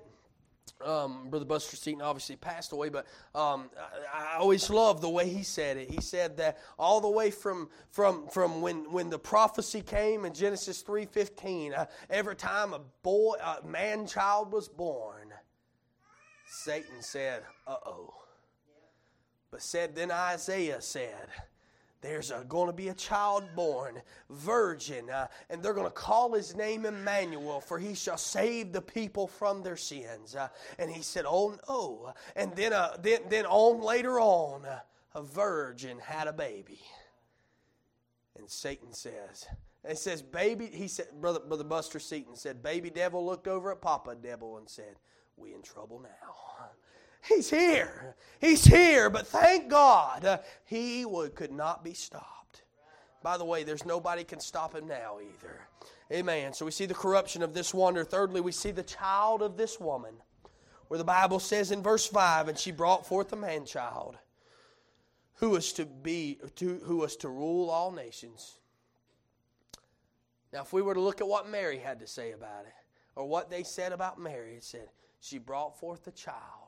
[0.84, 3.70] Um, Brother Buster Seaton obviously passed away, but um,
[4.12, 5.90] I, I, always love the way he said it.
[5.90, 10.32] He said that all the way from from from when when the prophecy came in
[10.32, 15.34] Genesis three fifteen, uh, every time a boy, a man child was born,
[16.46, 18.14] Satan said, "Uh oh."
[19.50, 21.28] But said then Isaiah said,
[22.00, 26.56] there's going to be a child born, virgin, uh, and they're going to call his
[26.56, 30.34] name Emmanuel, for he shall save the people from their sins.
[30.34, 32.12] Uh, and he said, Oh no.
[32.36, 34.64] And then, uh, then, then on later on,
[35.14, 36.80] a virgin had a baby.
[38.38, 39.46] And Satan says,
[39.84, 43.80] it says, baby, he said, Brother, Brother Buster Seaton said, baby devil looked over at
[43.80, 44.96] Papa devil and said,
[45.36, 46.68] We in trouble now.
[47.22, 48.14] He's here.
[48.40, 49.10] He's here.
[49.10, 52.62] But thank God uh, he would, could not be stopped.
[53.22, 55.60] By the way, there's nobody can stop him now either.
[56.12, 56.52] Amen.
[56.54, 58.02] So we see the corruption of this wonder.
[58.02, 60.14] Thirdly, we see the child of this woman,
[60.88, 64.16] where the Bible says in verse 5 and she brought forth a man child
[65.34, 68.58] who was to be to, who was to rule all nations.
[70.52, 72.72] Now, if we were to look at what Mary had to say about it,
[73.14, 74.88] or what they said about Mary, it said,
[75.20, 76.59] She brought forth a child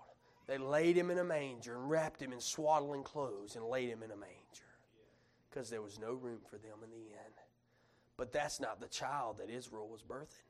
[0.53, 4.03] they laid him in a manger and wrapped him in swaddling clothes and laid him
[4.03, 4.37] in a manger
[5.49, 7.33] because there was no room for them in the inn.
[8.19, 10.45] But that's not the child that Israel was birthing.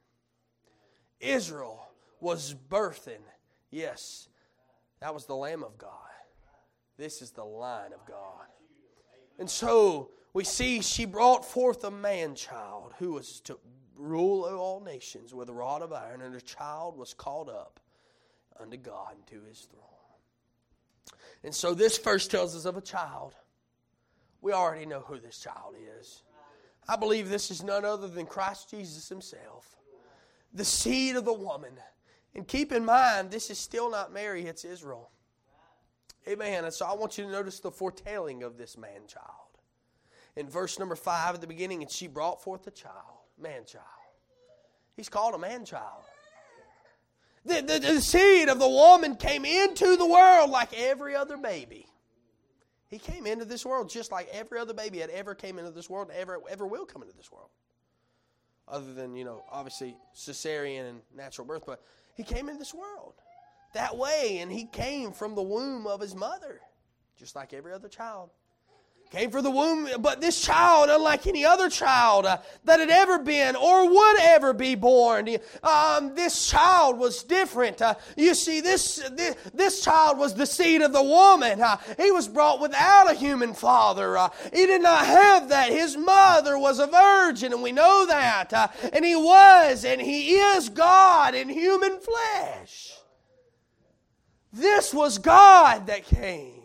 [1.21, 1.89] Israel
[2.19, 3.23] was birthing,
[3.71, 4.29] yes,
[4.99, 5.93] that was the Lamb of God.
[6.97, 8.47] This is the line of God.
[9.39, 13.57] And so we see she brought forth a man child who was to
[13.97, 17.79] rule all nations with a rod of iron, and her child was called up
[18.59, 19.92] unto God and to his throne.
[21.45, 23.35] And so this first tells us of a child.
[24.41, 26.23] We already know who this child is.
[26.89, 29.77] I believe this is none other than Christ Jesus himself,
[30.53, 31.73] the seed of the woman.
[32.35, 35.11] And keep in mind, this is still not Mary, it's Israel.
[36.27, 36.65] Amen.
[36.65, 39.27] And so I want you to notice the foretelling of this man child.
[40.37, 43.85] In verse number five at the beginning, and she brought forth a child, man child.
[44.97, 46.05] He's called a man child.
[47.45, 51.87] The, the, the seed of the woman came into the world like every other baby.
[52.89, 55.91] He came into this world just like every other baby had ever came into this
[55.91, 57.49] world, ever ever will come into this world.
[58.69, 61.83] Other than, you know, obviously cesarean and natural birth, but
[62.15, 63.15] he came into this world
[63.75, 66.61] that way, and he came from the womb of his mother,
[67.17, 68.31] just like every other child
[69.13, 73.19] came for the womb, but this child, unlike any other child uh, that had ever
[73.19, 75.29] been or would ever be born,
[75.63, 77.83] um, this child was different.
[77.83, 81.61] Uh, you see, this, this, this child was the seed of the woman.
[81.61, 84.17] Uh, he was brought without a human father.
[84.17, 85.71] Uh, he did not have that.
[85.71, 88.51] His mother was a virgin, and we know that.
[88.51, 92.95] Uh, and he was, and he is God in human flesh.
[94.55, 96.62] This was God that came.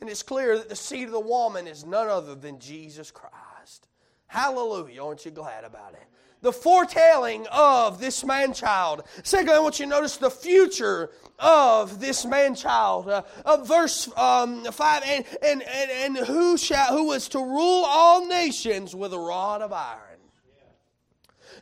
[0.00, 3.88] And it's clear that the seed of the woman is none other than Jesus Christ.
[4.26, 5.02] Hallelujah.
[5.02, 6.06] Aren't you glad about it?
[6.42, 9.04] The foretelling of this man child.
[9.22, 13.08] Secondly, I want you to notice the future of this man child.
[13.08, 17.84] Uh, uh, verse um, 5 and, and, and, and who, shall, who was to rule
[17.86, 20.18] all nations with a rod of iron.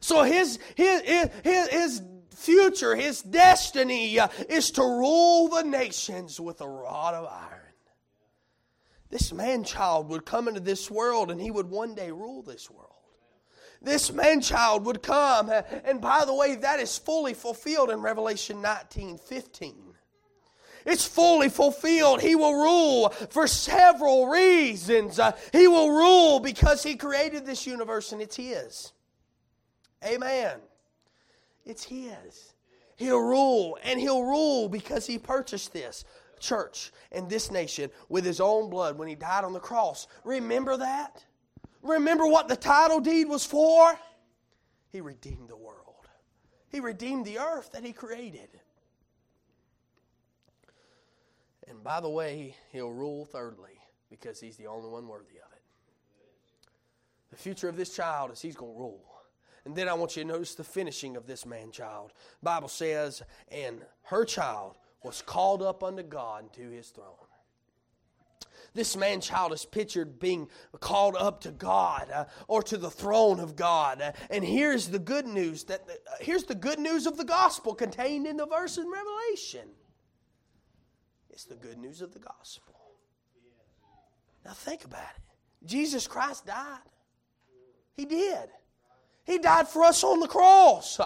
[0.00, 1.00] So his, his,
[1.42, 7.26] his, his future, his destiny uh, is to rule the nations with a rod of
[7.26, 7.53] iron.
[9.14, 12.68] This man child would come into this world and he would one day rule this
[12.68, 12.90] world.
[13.80, 15.52] This man child would come,
[15.84, 19.94] and by the way, that is fully fulfilled in Revelation 19 15.
[20.84, 22.22] It's fully fulfilled.
[22.22, 25.20] He will rule for several reasons.
[25.20, 28.90] Uh, he will rule because He created this universe and it's His.
[30.04, 30.58] Amen.
[31.64, 32.54] It's His.
[32.96, 36.04] He'll rule, and He'll rule because He purchased this
[36.44, 40.06] church and this nation with his own blood when he died on the cross.
[40.24, 41.24] Remember that?
[41.82, 43.98] Remember what the title deed was for?
[44.90, 46.08] He redeemed the world,
[46.68, 48.48] he redeemed the earth that he created.
[51.66, 53.80] And by the way, he'll rule thirdly
[54.10, 55.62] because he's the only one worthy of it.
[57.30, 59.14] The future of this child is he's going to rule.
[59.64, 62.12] And then I want you to notice the finishing of this man child.
[62.42, 67.14] Bible says, and her child was called up unto God to his throne.
[68.72, 70.48] This man child is pictured being
[70.80, 74.02] called up to God uh, or to the throne of God.
[74.02, 77.24] Uh, and here's the good news that the, uh, here's the good news of the
[77.24, 79.68] gospel contained in the verse in Revelation.
[81.30, 82.74] It's the good news of the gospel.
[84.44, 85.66] Now think about it.
[85.66, 86.78] Jesus Christ died.
[87.96, 88.48] He did.
[89.24, 90.98] He died for us on the cross.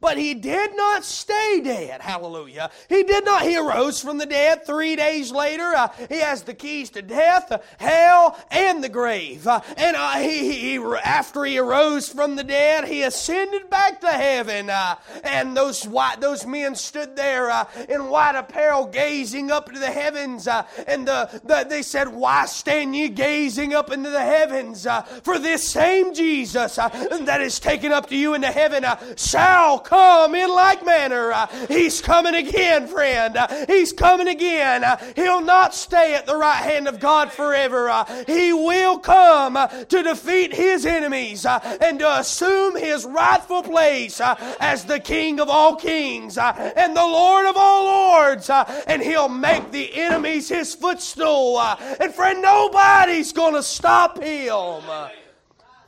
[0.00, 2.00] But he did not stay dead.
[2.00, 2.70] Hallelujah.
[2.88, 3.42] He did not.
[3.42, 5.64] He arose from the dead three days later.
[5.64, 9.44] Uh, he has the keys to death, hell, and the grave.
[9.44, 14.06] Uh, and uh, he, he, after he arose from the dead, he ascended back to
[14.06, 14.70] heaven.
[14.70, 14.94] Uh,
[15.24, 19.86] and those white, those men stood there uh, in white apparel, gazing up into the
[19.90, 20.46] heavens.
[20.46, 24.86] and the, the, they said, "Why stand ye gazing up into the heavens?
[25.22, 28.84] for this same Jesus that is taken up to you into heaven
[29.16, 31.32] shall come in like manner.
[31.32, 33.36] Uh, he's coming again, friend.
[33.36, 34.84] Uh, he's coming again.
[34.84, 37.88] Uh, he'll not stay at the right hand of God forever.
[37.88, 43.62] Uh, he will come uh, to defeat his enemies uh, and to assume his rightful
[43.62, 44.20] place
[44.60, 48.50] as the King of all kings and the Lord of all lords.
[48.50, 51.60] And he'll make the enemies his footstool.
[51.60, 54.82] And friend, nobody's going to stop him.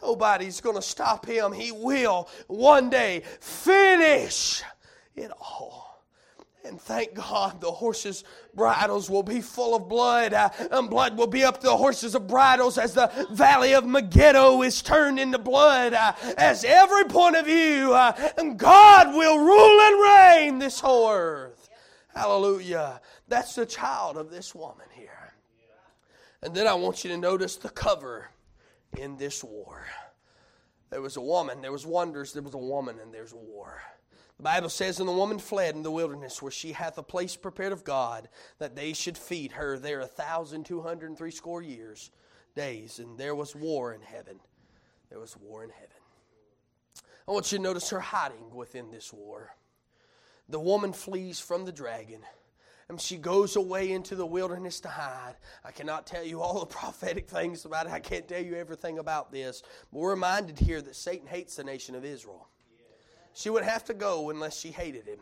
[0.03, 1.53] Nobody's going to stop him.
[1.53, 4.63] He will one day finish
[5.15, 5.91] it all.
[6.63, 8.23] And thank God the horses'
[8.55, 12.29] bridles will be full of blood, uh, and blood will be up the horses' of
[12.29, 15.95] bridles as the valley of Megiddo is turned into blood.
[15.95, 21.11] Uh, as every point of view, uh, and God will rule and reign this whole
[21.11, 21.71] earth.
[22.15, 23.01] Hallelujah.
[23.27, 25.33] That's the child of this woman here.
[26.43, 28.29] And then I want you to notice the cover
[28.97, 29.87] in this war.
[30.91, 33.81] There was a woman, there was wonders, there was a woman, and there's war.
[34.37, 37.37] The Bible says, And the woman fled in the wilderness, where she hath a place
[37.37, 38.29] prepared of God,
[38.59, 42.11] that they should feed her there a thousand two hundred and three score years,
[42.57, 42.99] days.
[42.99, 44.41] And there was war in heaven.
[45.11, 45.89] There was war in heaven.
[47.29, 49.55] I want you to notice her hiding within this war.
[50.49, 52.23] The woman flees from the dragon
[52.91, 55.37] and she goes away into the wilderness to hide.
[55.65, 57.93] I cannot tell you all the prophetic things about it.
[57.93, 59.63] I can't tell you everything about this.
[59.93, 62.49] But we're reminded here that Satan hates the nation of Israel.
[63.33, 65.21] She would have to go unless she hated him.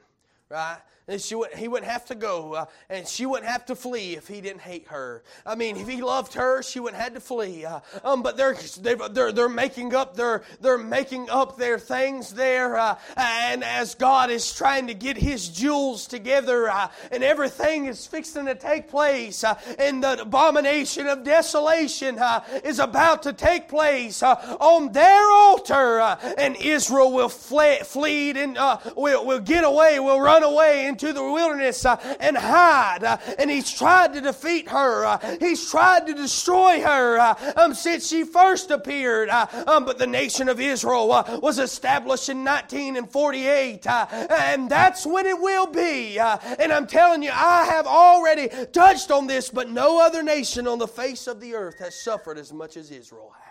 [0.49, 0.79] Right?
[1.11, 4.15] And she would, he wouldn't have to go, uh, and she wouldn't have to flee
[4.15, 5.23] if he didn't hate her.
[5.47, 7.65] I mean, if he loved her, she wouldn't have to flee.
[7.65, 12.77] Uh, um, but they're, they're they're making up their they're making up their things there,
[12.77, 18.07] uh, and as God is trying to get His jewels together, uh, and everything is
[18.07, 23.67] fixing to take place, uh, and the abomination of desolation uh, is about to take
[23.67, 26.01] place on their altar,
[26.37, 28.59] and Israel will flee, flee and
[28.95, 30.87] will will get away, will run away.
[30.87, 33.05] Into the wilderness uh, and hide.
[33.05, 35.05] Uh, and he's tried to defeat her.
[35.05, 39.29] Uh, he's tried to destroy her um, since she first appeared.
[39.29, 41.09] Um, but the nation of Israel
[41.43, 43.87] was established in 1948.
[43.87, 46.19] and that's when it will be.
[46.19, 50.79] and I'm telling you, I have already touched on this, but no other nation on
[50.79, 53.49] the face of the earth has suffered as much as Israel has.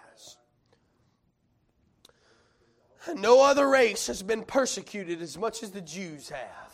[3.16, 6.67] No other race has been persecuted as much as the Jews have.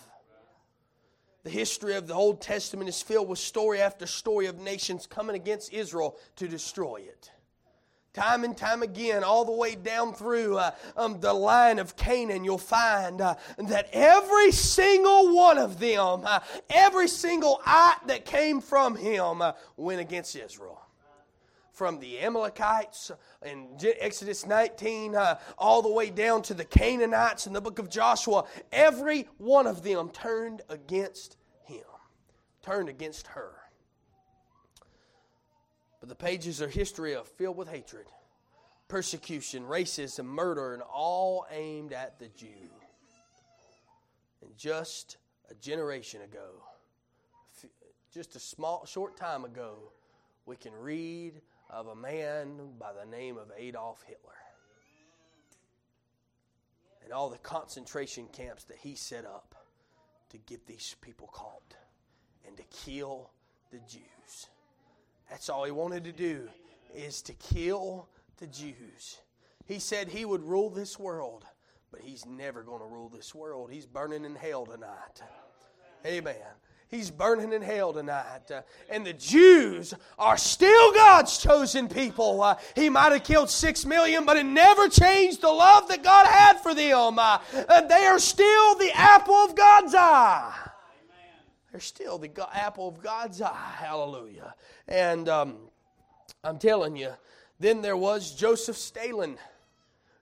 [1.43, 5.35] The history of the Old Testament is filled with story after story of nations coming
[5.35, 7.31] against Israel to destroy it.
[8.13, 12.43] Time and time again, all the way down through uh, um, the line of Canaan,
[12.43, 16.39] you'll find uh, that every single one of them, uh,
[16.69, 20.82] every single ite that came from him, uh, went against Israel
[21.73, 23.11] from the Amalekites
[23.43, 23.67] in
[23.99, 28.45] Exodus 19 uh, all the way down to the Canaanites in the book of Joshua,
[28.71, 31.83] every one of them turned against him,
[32.61, 33.53] turned against her.
[35.99, 38.05] But the pages of history are filled with hatred,
[38.87, 42.69] persecution, racism, murder, and all aimed at the Jew.
[44.41, 45.17] And just
[45.49, 46.61] a generation ago,
[48.13, 49.91] just a small short time ago,
[50.45, 51.41] we can read
[51.73, 54.33] of a man by the name of Adolf Hitler.
[57.03, 59.55] And all the concentration camps that he set up
[60.29, 61.75] to get these people caught
[62.47, 63.31] and to kill
[63.71, 64.47] the Jews.
[65.29, 66.47] That's all he wanted to do
[66.93, 68.07] is to kill
[68.37, 69.19] the Jews.
[69.65, 71.45] He said he would rule this world,
[71.91, 73.71] but he's never going to rule this world.
[73.71, 75.21] He's burning in hell tonight.
[76.05, 76.35] Amen.
[76.93, 78.51] He's burning in hell tonight.
[78.51, 82.39] Uh, and the Jews are still God's chosen people.
[82.43, 86.27] Uh, he might have killed six million, but it never changed the love that God
[86.27, 87.17] had for them.
[87.17, 87.39] Uh,
[87.89, 90.53] they are still the apple of God's eye.
[91.71, 93.73] They're still the go- apple of God's eye.
[93.77, 94.53] Hallelujah.
[94.87, 95.55] And um,
[96.43, 97.13] I'm telling you,
[97.59, 99.39] then there was Joseph Stalin.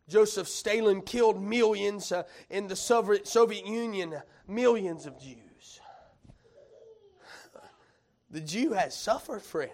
[0.08, 4.16] Joseph Stalin killed millions uh, in the Soviet Union,
[4.48, 5.51] millions of Jews.
[8.32, 9.72] The Jew has suffered, friend.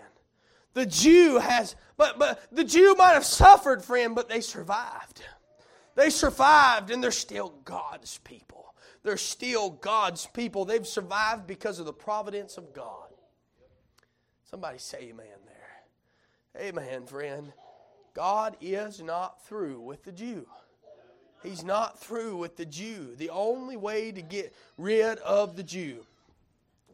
[0.74, 5.24] The Jew has, but, but the Jew might have suffered, friend, but they survived.
[5.96, 8.76] They survived and they're still God's people.
[9.04, 10.66] They're still God's people.
[10.66, 13.08] They've survived because of the providence of God.
[14.44, 16.68] Somebody say amen there.
[16.68, 17.52] Amen, friend.
[18.14, 20.48] God is not through with the Jew.
[21.44, 23.16] He's not through with the Jew.
[23.16, 26.06] The only way to get rid of the Jew.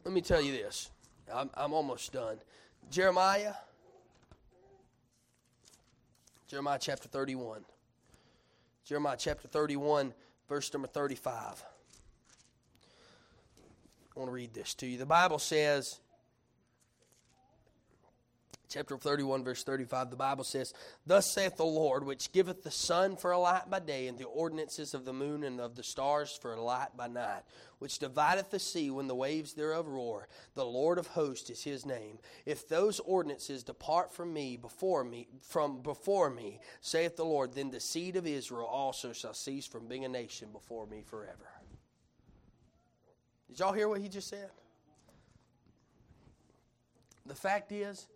[0.03, 0.89] Let me tell you this.
[1.31, 2.37] I'm, I'm almost done.
[2.89, 3.53] Jeremiah.
[6.47, 7.63] Jeremiah chapter 31.
[8.85, 10.13] Jeremiah chapter 31,
[10.49, 11.63] verse number 35.
[14.15, 14.97] I want to read this to you.
[14.97, 15.99] The Bible says,
[18.73, 20.73] chapter 31, verse 35, the Bible says,
[21.05, 24.25] Thus saith the Lord, which giveth the sun for a light by day, and the
[24.25, 27.43] ordinances of the moon and of the stars for a light by night,
[27.77, 30.27] which divideth the sea when the waves thereof roar.
[30.55, 32.17] The Lord of hosts is his name.
[32.47, 37.69] If those ordinances depart from me before me, from before me, saith the Lord, then
[37.69, 41.47] the seed of Israel also shall cease from being a nation before me forever.
[43.49, 44.49] Did y'all hear what he just said?
[47.27, 48.07] The fact is,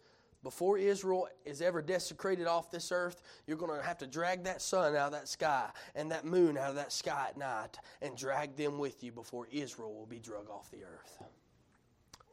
[0.44, 4.62] before Israel is ever desecrated off this earth, you're going to have to drag that
[4.62, 8.16] sun out of that sky and that moon out of that sky at night and
[8.16, 11.24] drag them with you before Israel will be drug off the earth.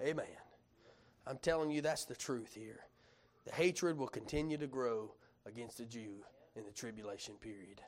[0.02, 0.26] Amen.
[1.26, 2.80] I'm telling you, that's the truth here.
[3.46, 5.14] The hatred will continue to grow
[5.46, 6.24] against the Jew
[6.56, 7.80] in the tribulation period.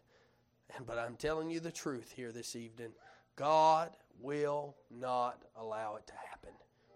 [0.86, 2.92] But I'm telling you the truth here this evening.
[3.36, 6.50] God will not allow it to happen.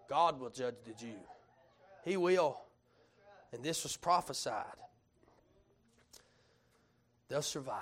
[0.09, 1.19] God will judge the Jew.
[2.05, 2.61] He will.
[3.53, 4.65] And this was prophesied.
[7.29, 7.81] They'll survive.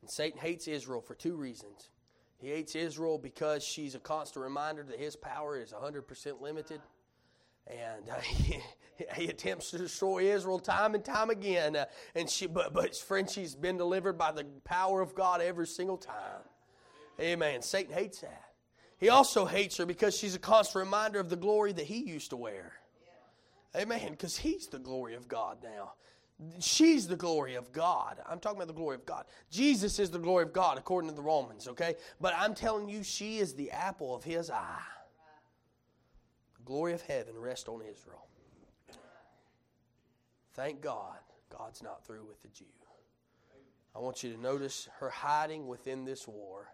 [0.00, 1.90] And Satan hates Israel for two reasons.
[2.38, 6.80] He hates Israel because she's a constant reminder that his power is 100% limited.
[7.66, 8.60] And uh, he,
[9.14, 11.76] he, attempts to destroy Israel time and time again.
[11.76, 15.66] Uh, and she, but, but friend, she's been delivered by the power of God every
[15.66, 16.42] single time.
[17.20, 17.60] Amen.
[17.60, 18.44] Satan hates that.
[18.98, 22.30] He also hates her because she's a constant reminder of the glory that he used
[22.30, 22.72] to wear.
[23.76, 24.10] Amen.
[24.10, 25.92] Because he's the glory of God now.
[26.58, 28.18] She's the glory of God.
[28.28, 29.26] I'm talking about the glory of God.
[29.50, 31.96] Jesus is the glory of God, according to the Romans, okay?
[32.18, 34.80] But I'm telling you, she is the apple of his eye.
[36.56, 38.26] The glory of heaven rests on Israel.
[40.54, 41.18] Thank God,
[41.50, 42.64] God's not through with the Jew.
[43.94, 46.72] I want you to notice her hiding within this war.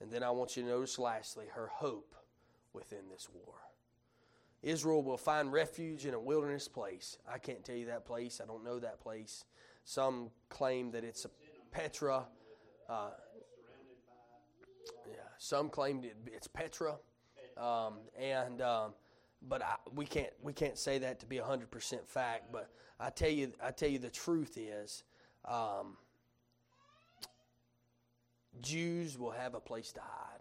[0.00, 2.14] And then I want you to notice, lastly, her hope
[2.72, 3.54] within this war.
[4.62, 7.18] Israel will find refuge in a wilderness place.
[7.32, 8.40] I can't tell you that place.
[8.42, 9.44] I don't know that place.
[9.84, 11.30] Some claim that it's a
[11.70, 12.26] Petra.
[12.88, 13.10] Uh,
[15.06, 16.96] yeah, some claim it's Petra,
[17.56, 18.94] um, and um,
[19.48, 22.50] but I, we can't we can't say that to be hundred percent fact.
[22.52, 25.04] But I tell you, I tell you, the truth is,
[25.44, 25.96] um,
[28.60, 30.40] Jews will have a place to hide.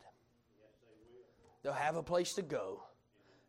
[1.62, 2.82] They'll have a place to go,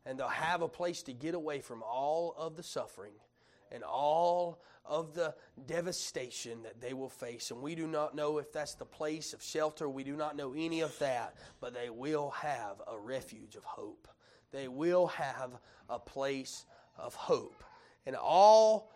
[0.08, 3.12] and they'll have a place to get away from all of the suffering
[3.70, 5.34] and all of the
[5.66, 7.50] devastation that they will face.
[7.50, 9.86] And we do not know if that's the place of shelter.
[9.86, 14.08] We do not know any of that, but they will have a refuge of hope.
[14.50, 15.50] They will have
[15.90, 16.64] a place
[16.96, 17.62] of hope.
[18.06, 18.90] And all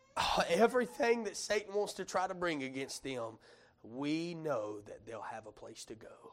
[0.48, 3.38] everything that Satan wants to try to bring against them,
[3.84, 6.32] we know that they'll have a place to go.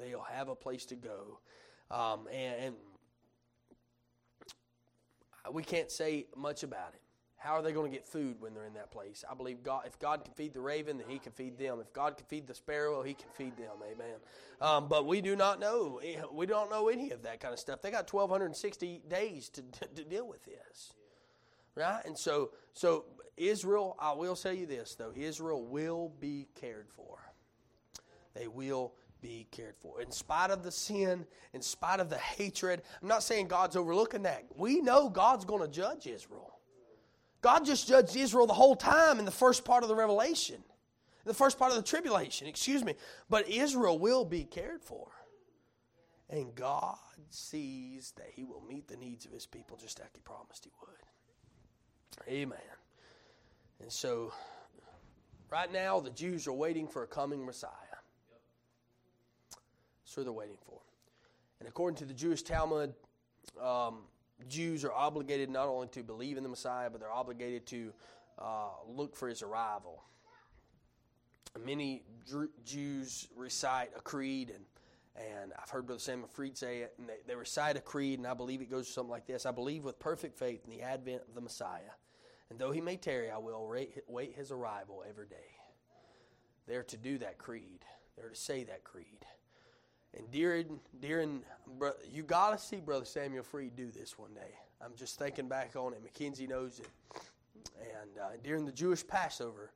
[0.00, 1.38] They'll have a place to go.
[1.88, 2.74] Um, and, and
[5.52, 7.00] we can't say much about it.
[7.36, 9.22] How are they going to get food when they're in that place?
[9.30, 9.82] I believe God.
[9.84, 11.78] If God can feed the raven, then He can feed them.
[11.78, 13.72] If God can feed the sparrow, He can feed them.
[13.84, 14.14] Amen.
[14.62, 16.00] Um, but we do not know.
[16.32, 17.82] We don't know any of that kind of stuff.
[17.82, 19.62] They got 1,260 days to,
[19.94, 20.94] to, deal with this,
[21.74, 22.00] right?
[22.06, 23.04] And so, so
[23.36, 23.96] Israel.
[23.98, 27.18] I will say you this though: Israel will be cared for.
[28.34, 30.02] They will be cared for.
[30.02, 34.24] In spite of the sin, in spite of the hatred, I'm not saying God's overlooking
[34.24, 34.44] that.
[34.54, 36.58] We know God's going to judge Israel.
[37.40, 40.62] God just judged Israel the whole time in the first part of the revelation,
[41.24, 42.96] the first part of the tribulation, excuse me.
[43.30, 45.08] But Israel will be cared for.
[46.28, 46.98] And God
[47.30, 50.70] sees that He will meet the needs of His people just like He promised He
[50.82, 52.28] would.
[52.34, 52.58] Amen.
[53.80, 54.32] And so,
[55.50, 57.70] right now, the Jews are waiting for a coming Messiah.
[60.14, 60.78] Who they're waiting for.
[61.58, 62.94] And according to the Jewish Talmud,
[63.60, 64.00] um,
[64.48, 67.92] Jews are obligated not only to believe in the Messiah, but they're obligated to
[68.38, 70.02] uh, look for his arrival.
[71.64, 72.02] Many
[72.64, 74.64] Jews recite a creed, and,
[75.16, 78.26] and I've heard Brother Samuel Fried say it, and they, they recite a creed, and
[78.26, 81.22] I believe it goes something like this I believe with perfect faith in the advent
[81.28, 81.94] of the Messiah,
[82.50, 83.72] and though he may tarry, I will
[84.08, 85.36] wait his arrival every day.
[86.66, 87.84] They're to do that creed,
[88.16, 89.24] they're to say that creed.
[90.16, 91.42] And during, during
[92.10, 94.54] you got to see Brother Samuel Fried do this one day.
[94.80, 96.02] I'm just thinking back on it.
[96.02, 96.88] Mackenzie knows it.
[97.80, 99.70] And uh, during the Jewish Passover,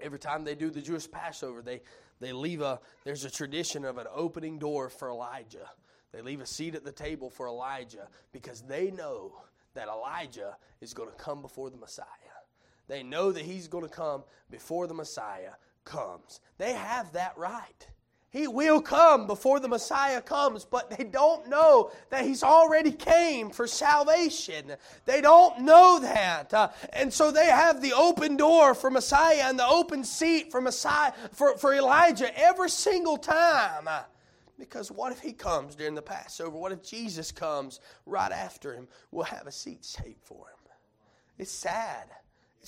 [0.00, 1.80] every time they do the Jewish Passover, they,
[2.20, 5.70] they leave a, there's a tradition of an opening door for Elijah.
[6.12, 9.32] They leave a seat at the table for Elijah because they know
[9.74, 12.06] that Elijah is going to come before the Messiah.
[12.88, 15.52] They know that he's going to come before the Messiah
[15.84, 16.40] comes.
[16.58, 17.88] They have that right.
[18.36, 23.48] He will come before the Messiah comes, but they don't know that He's already came
[23.48, 24.74] for salvation.
[25.06, 26.52] They don't know that.
[26.52, 30.60] Uh, and so they have the open door for Messiah and the open seat for
[30.60, 33.88] Messiah for, for Elijah every single time.
[34.58, 36.58] Because what if he comes during the Passover?
[36.58, 38.86] What if Jesus comes right after him?
[39.12, 40.72] We'll have a seat saved for him.
[41.38, 42.10] It's sad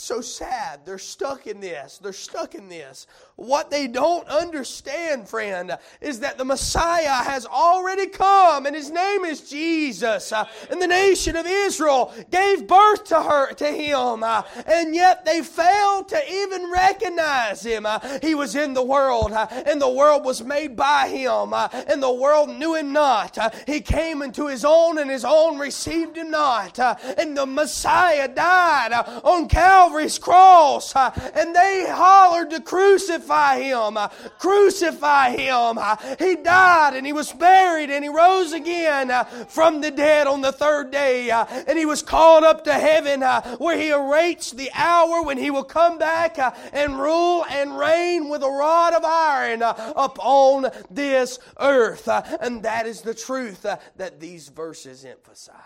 [0.01, 0.81] so sad.
[0.85, 1.99] They're stuck in this.
[1.99, 3.07] They're stuck in this.
[3.37, 9.25] What they don't understand, friend, is that the Messiah has already come, and his name
[9.25, 10.33] is Jesus.
[10.33, 15.25] Uh, and the nation of Israel gave birth to her, to him, uh, and yet
[15.25, 17.87] they failed to even recognize him.
[17.87, 22.13] Uh, he was in the world, and the world was made by him, and the
[22.13, 23.39] world knew him not.
[23.67, 26.79] He came into his own, and his own received him not.
[27.19, 28.93] And the Messiah died
[29.25, 33.97] on Calvary Calvary's cross uh, and they hollered to crucify him.
[33.97, 34.09] Uh,
[34.39, 35.79] crucify him.
[35.79, 40.27] Uh, he died and he was buried and he rose again uh, from the dead
[40.27, 41.31] on the third day.
[41.31, 45.39] Uh, and he was called up to heaven uh, where he awaits the hour when
[45.39, 46.39] he will come back
[46.75, 52.09] and rule and reign with a rod of iron upon this earth.
[52.41, 53.63] And that is the truth
[53.97, 55.57] that these verses emphasize.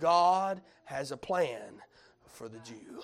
[0.00, 1.82] God has a plan
[2.38, 3.02] for the Jew.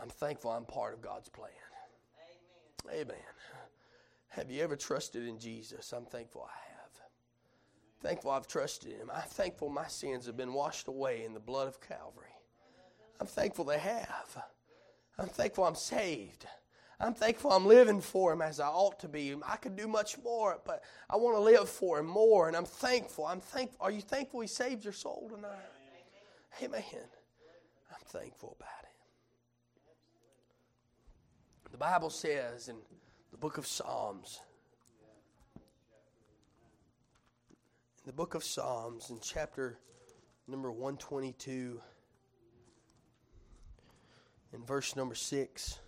[0.00, 1.50] I'm thankful I'm part of God's plan.
[2.88, 3.00] Amen.
[3.00, 3.16] Amen.
[4.28, 5.92] Have you ever trusted in Jesus?
[5.92, 6.90] I'm thankful I have.
[8.00, 9.10] Thankful I've trusted Him.
[9.12, 12.30] I'm thankful my sins have been washed away in the blood of Calvary.
[13.20, 14.44] I'm thankful they have.
[15.18, 16.46] I'm thankful I'm saved.
[17.00, 19.34] I'm thankful I'm living for Him as I ought to be.
[19.44, 22.64] I could do much more, but I want to live for Him more, and I'm
[22.64, 23.26] thankful.
[23.26, 23.78] I'm thankful.
[23.80, 25.58] Are you thankful He saved your soul tonight?
[26.62, 26.82] Amen.
[28.02, 28.88] I'm thankful about it.
[31.70, 32.76] The Bible says in
[33.30, 34.40] the book of Psalms,
[38.04, 39.78] in the book of Psalms, in chapter
[40.48, 41.80] number 122,
[44.52, 45.78] in verse number 6,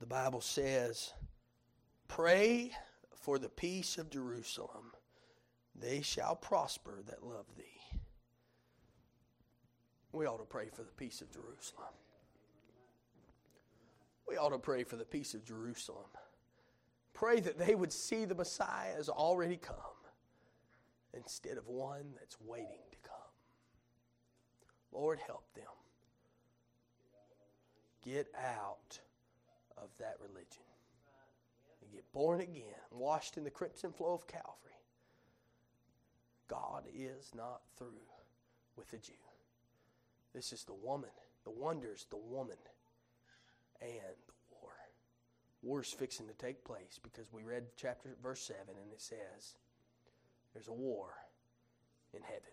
[0.00, 1.12] the Bible says,
[2.08, 2.72] Pray
[3.14, 4.92] for the peace of Jerusalem.
[5.74, 7.71] They shall prosper that love thee.
[10.12, 11.88] We ought to pray for the peace of Jerusalem.
[14.28, 16.06] We ought to pray for the peace of Jerusalem.
[17.14, 19.76] Pray that they would see the Messiah has already come
[21.14, 23.12] instead of one that's waiting to come.
[24.92, 25.64] Lord, help them.
[28.04, 28.98] Get out
[29.76, 30.64] of that religion
[31.82, 34.46] and get born again, washed in the crimson flow of Calvary.
[36.48, 38.08] God is not through
[38.76, 39.12] with the Jew.
[40.34, 41.10] This is the woman,
[41.44, 42.56] the wonders, the woman
[43.80, 44.72] and the war.
[45.62, 49.56] War's fixing to take place because we read chapter verse 7 and it says
[50.52, 51.08] there's a war
[52.14, 52.52] in heaven.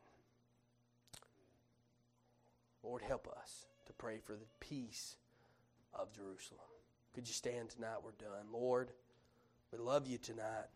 [2.84, 5.18] Lord, help us to pray for the peace
[5.94, 6.62] of Jerusalem.
[7.14, 7.98] Could you stand tonight?
[8.04, 8.48] We're done.
[8.54, 8.92] Lord,
[9.72, 10.68] we love you tonight.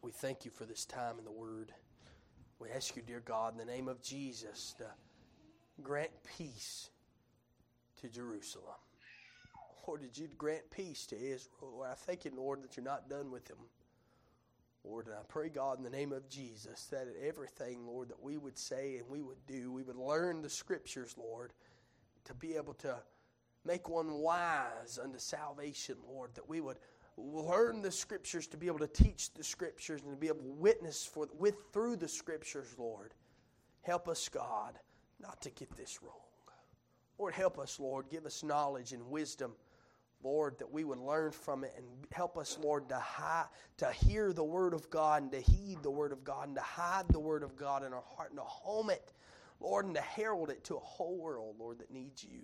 [0.00, 1.72] We thank you for this time in the Word.
[2.58, 4.84] We ask you, dear God, in the name of Jesus, to
[5.82, 6.90] grant peace
[8.00, 8.64] to Jerusalem.
[9.86, 11.72] Lord, did you grant peace to Israel?
[11.72, 13.58] Lord, I thank you, Lord, that you're not done with them.
[14.84, 18.36] Lord, and I pray, God, in the name of Jesus, that everything, Lord, that we
[18.36, 21.52] would say and we would do, we would learn the Scriptures, Lord,
[22.24, 22.96] to be able to
[23.64, 26.78] make one wise unto salvation, Lord, that we would
[27.16, 30.54] learn the Scriptures to be able to teach the Scriptures and to be able to
[30.58, 33.14] witness for, with through the Scriptures, Lord.
[33.82, 34.78] Help us, God,
[35.20, 36.12] not to get this wrong.
[37.18, 38.06] Lord, help us, Lord.
[38.10, 39.52] Give us knowledge and wisdom
[40.22, 43.02] Lord, that we would learn from it and help us, Lord, to,
[43.78, 46.62] to hear the Word of God and to heed the Word of God and to
[46.62, 49.12] hide the Word of God in our heart and to home it,
[49.60, 52.40] Lord, and to herald it to a whole world, Lord, that needs you.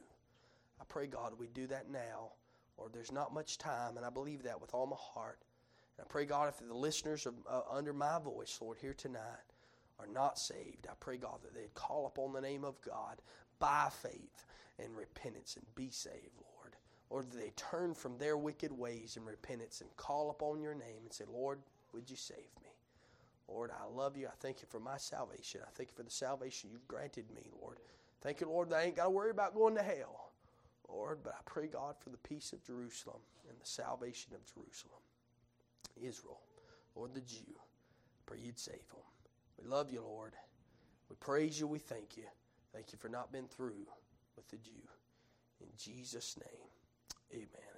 [0.80, 2.32] I pray, God, we do that now.
[2.78, 5.40] Lord, there's not much time, and I believe that with all my heart.
[5.98, 9.53] And I pray, God, if the listeners are, uh, under my voice, Lord, here tonight
[10.04, 13.20] are not saved, I pray, God, that they'd call upon the name of God
[13.58, 14.44] by faith
[14.78, 16.54] and repentance and be saved, Lord
[17.14, 21.02] or do they turn from their wicked ways in repentance and call upon your name
[21.04, 21.60] and say, Lord,
[21.92, 22.70] would you save me?
[23.46, 24.26] Lord, I love you.
[24.26, 25.60] I thank you for my salvation.
[25.64, 27.78] I thank you for the salvation you've granted me, Lord.
[28.20, 30.32] Thank you, Lord, that I ain't got to worry about going to hell,
[30.88, 35.00] Lord, but I pray, God, for the peace of Jerusalem and the salvation of Jerusalem.
[36.02, 36.40] Israel,
[36.96, 37.54] Lord, the Jew.
[38.26, 39.13] Pray you'd save them.
[39.60, 40.34] We love you, Lord.
[41.08, 41.66] We praise you.
[41.66, 42.24] We thank you.
[42.72, 43.86] Thank you for not being through
[44.36, 44.88] with the Jew.
[45.60, 46.68] In Jesus' name.
[47.32, 47.73] Amen.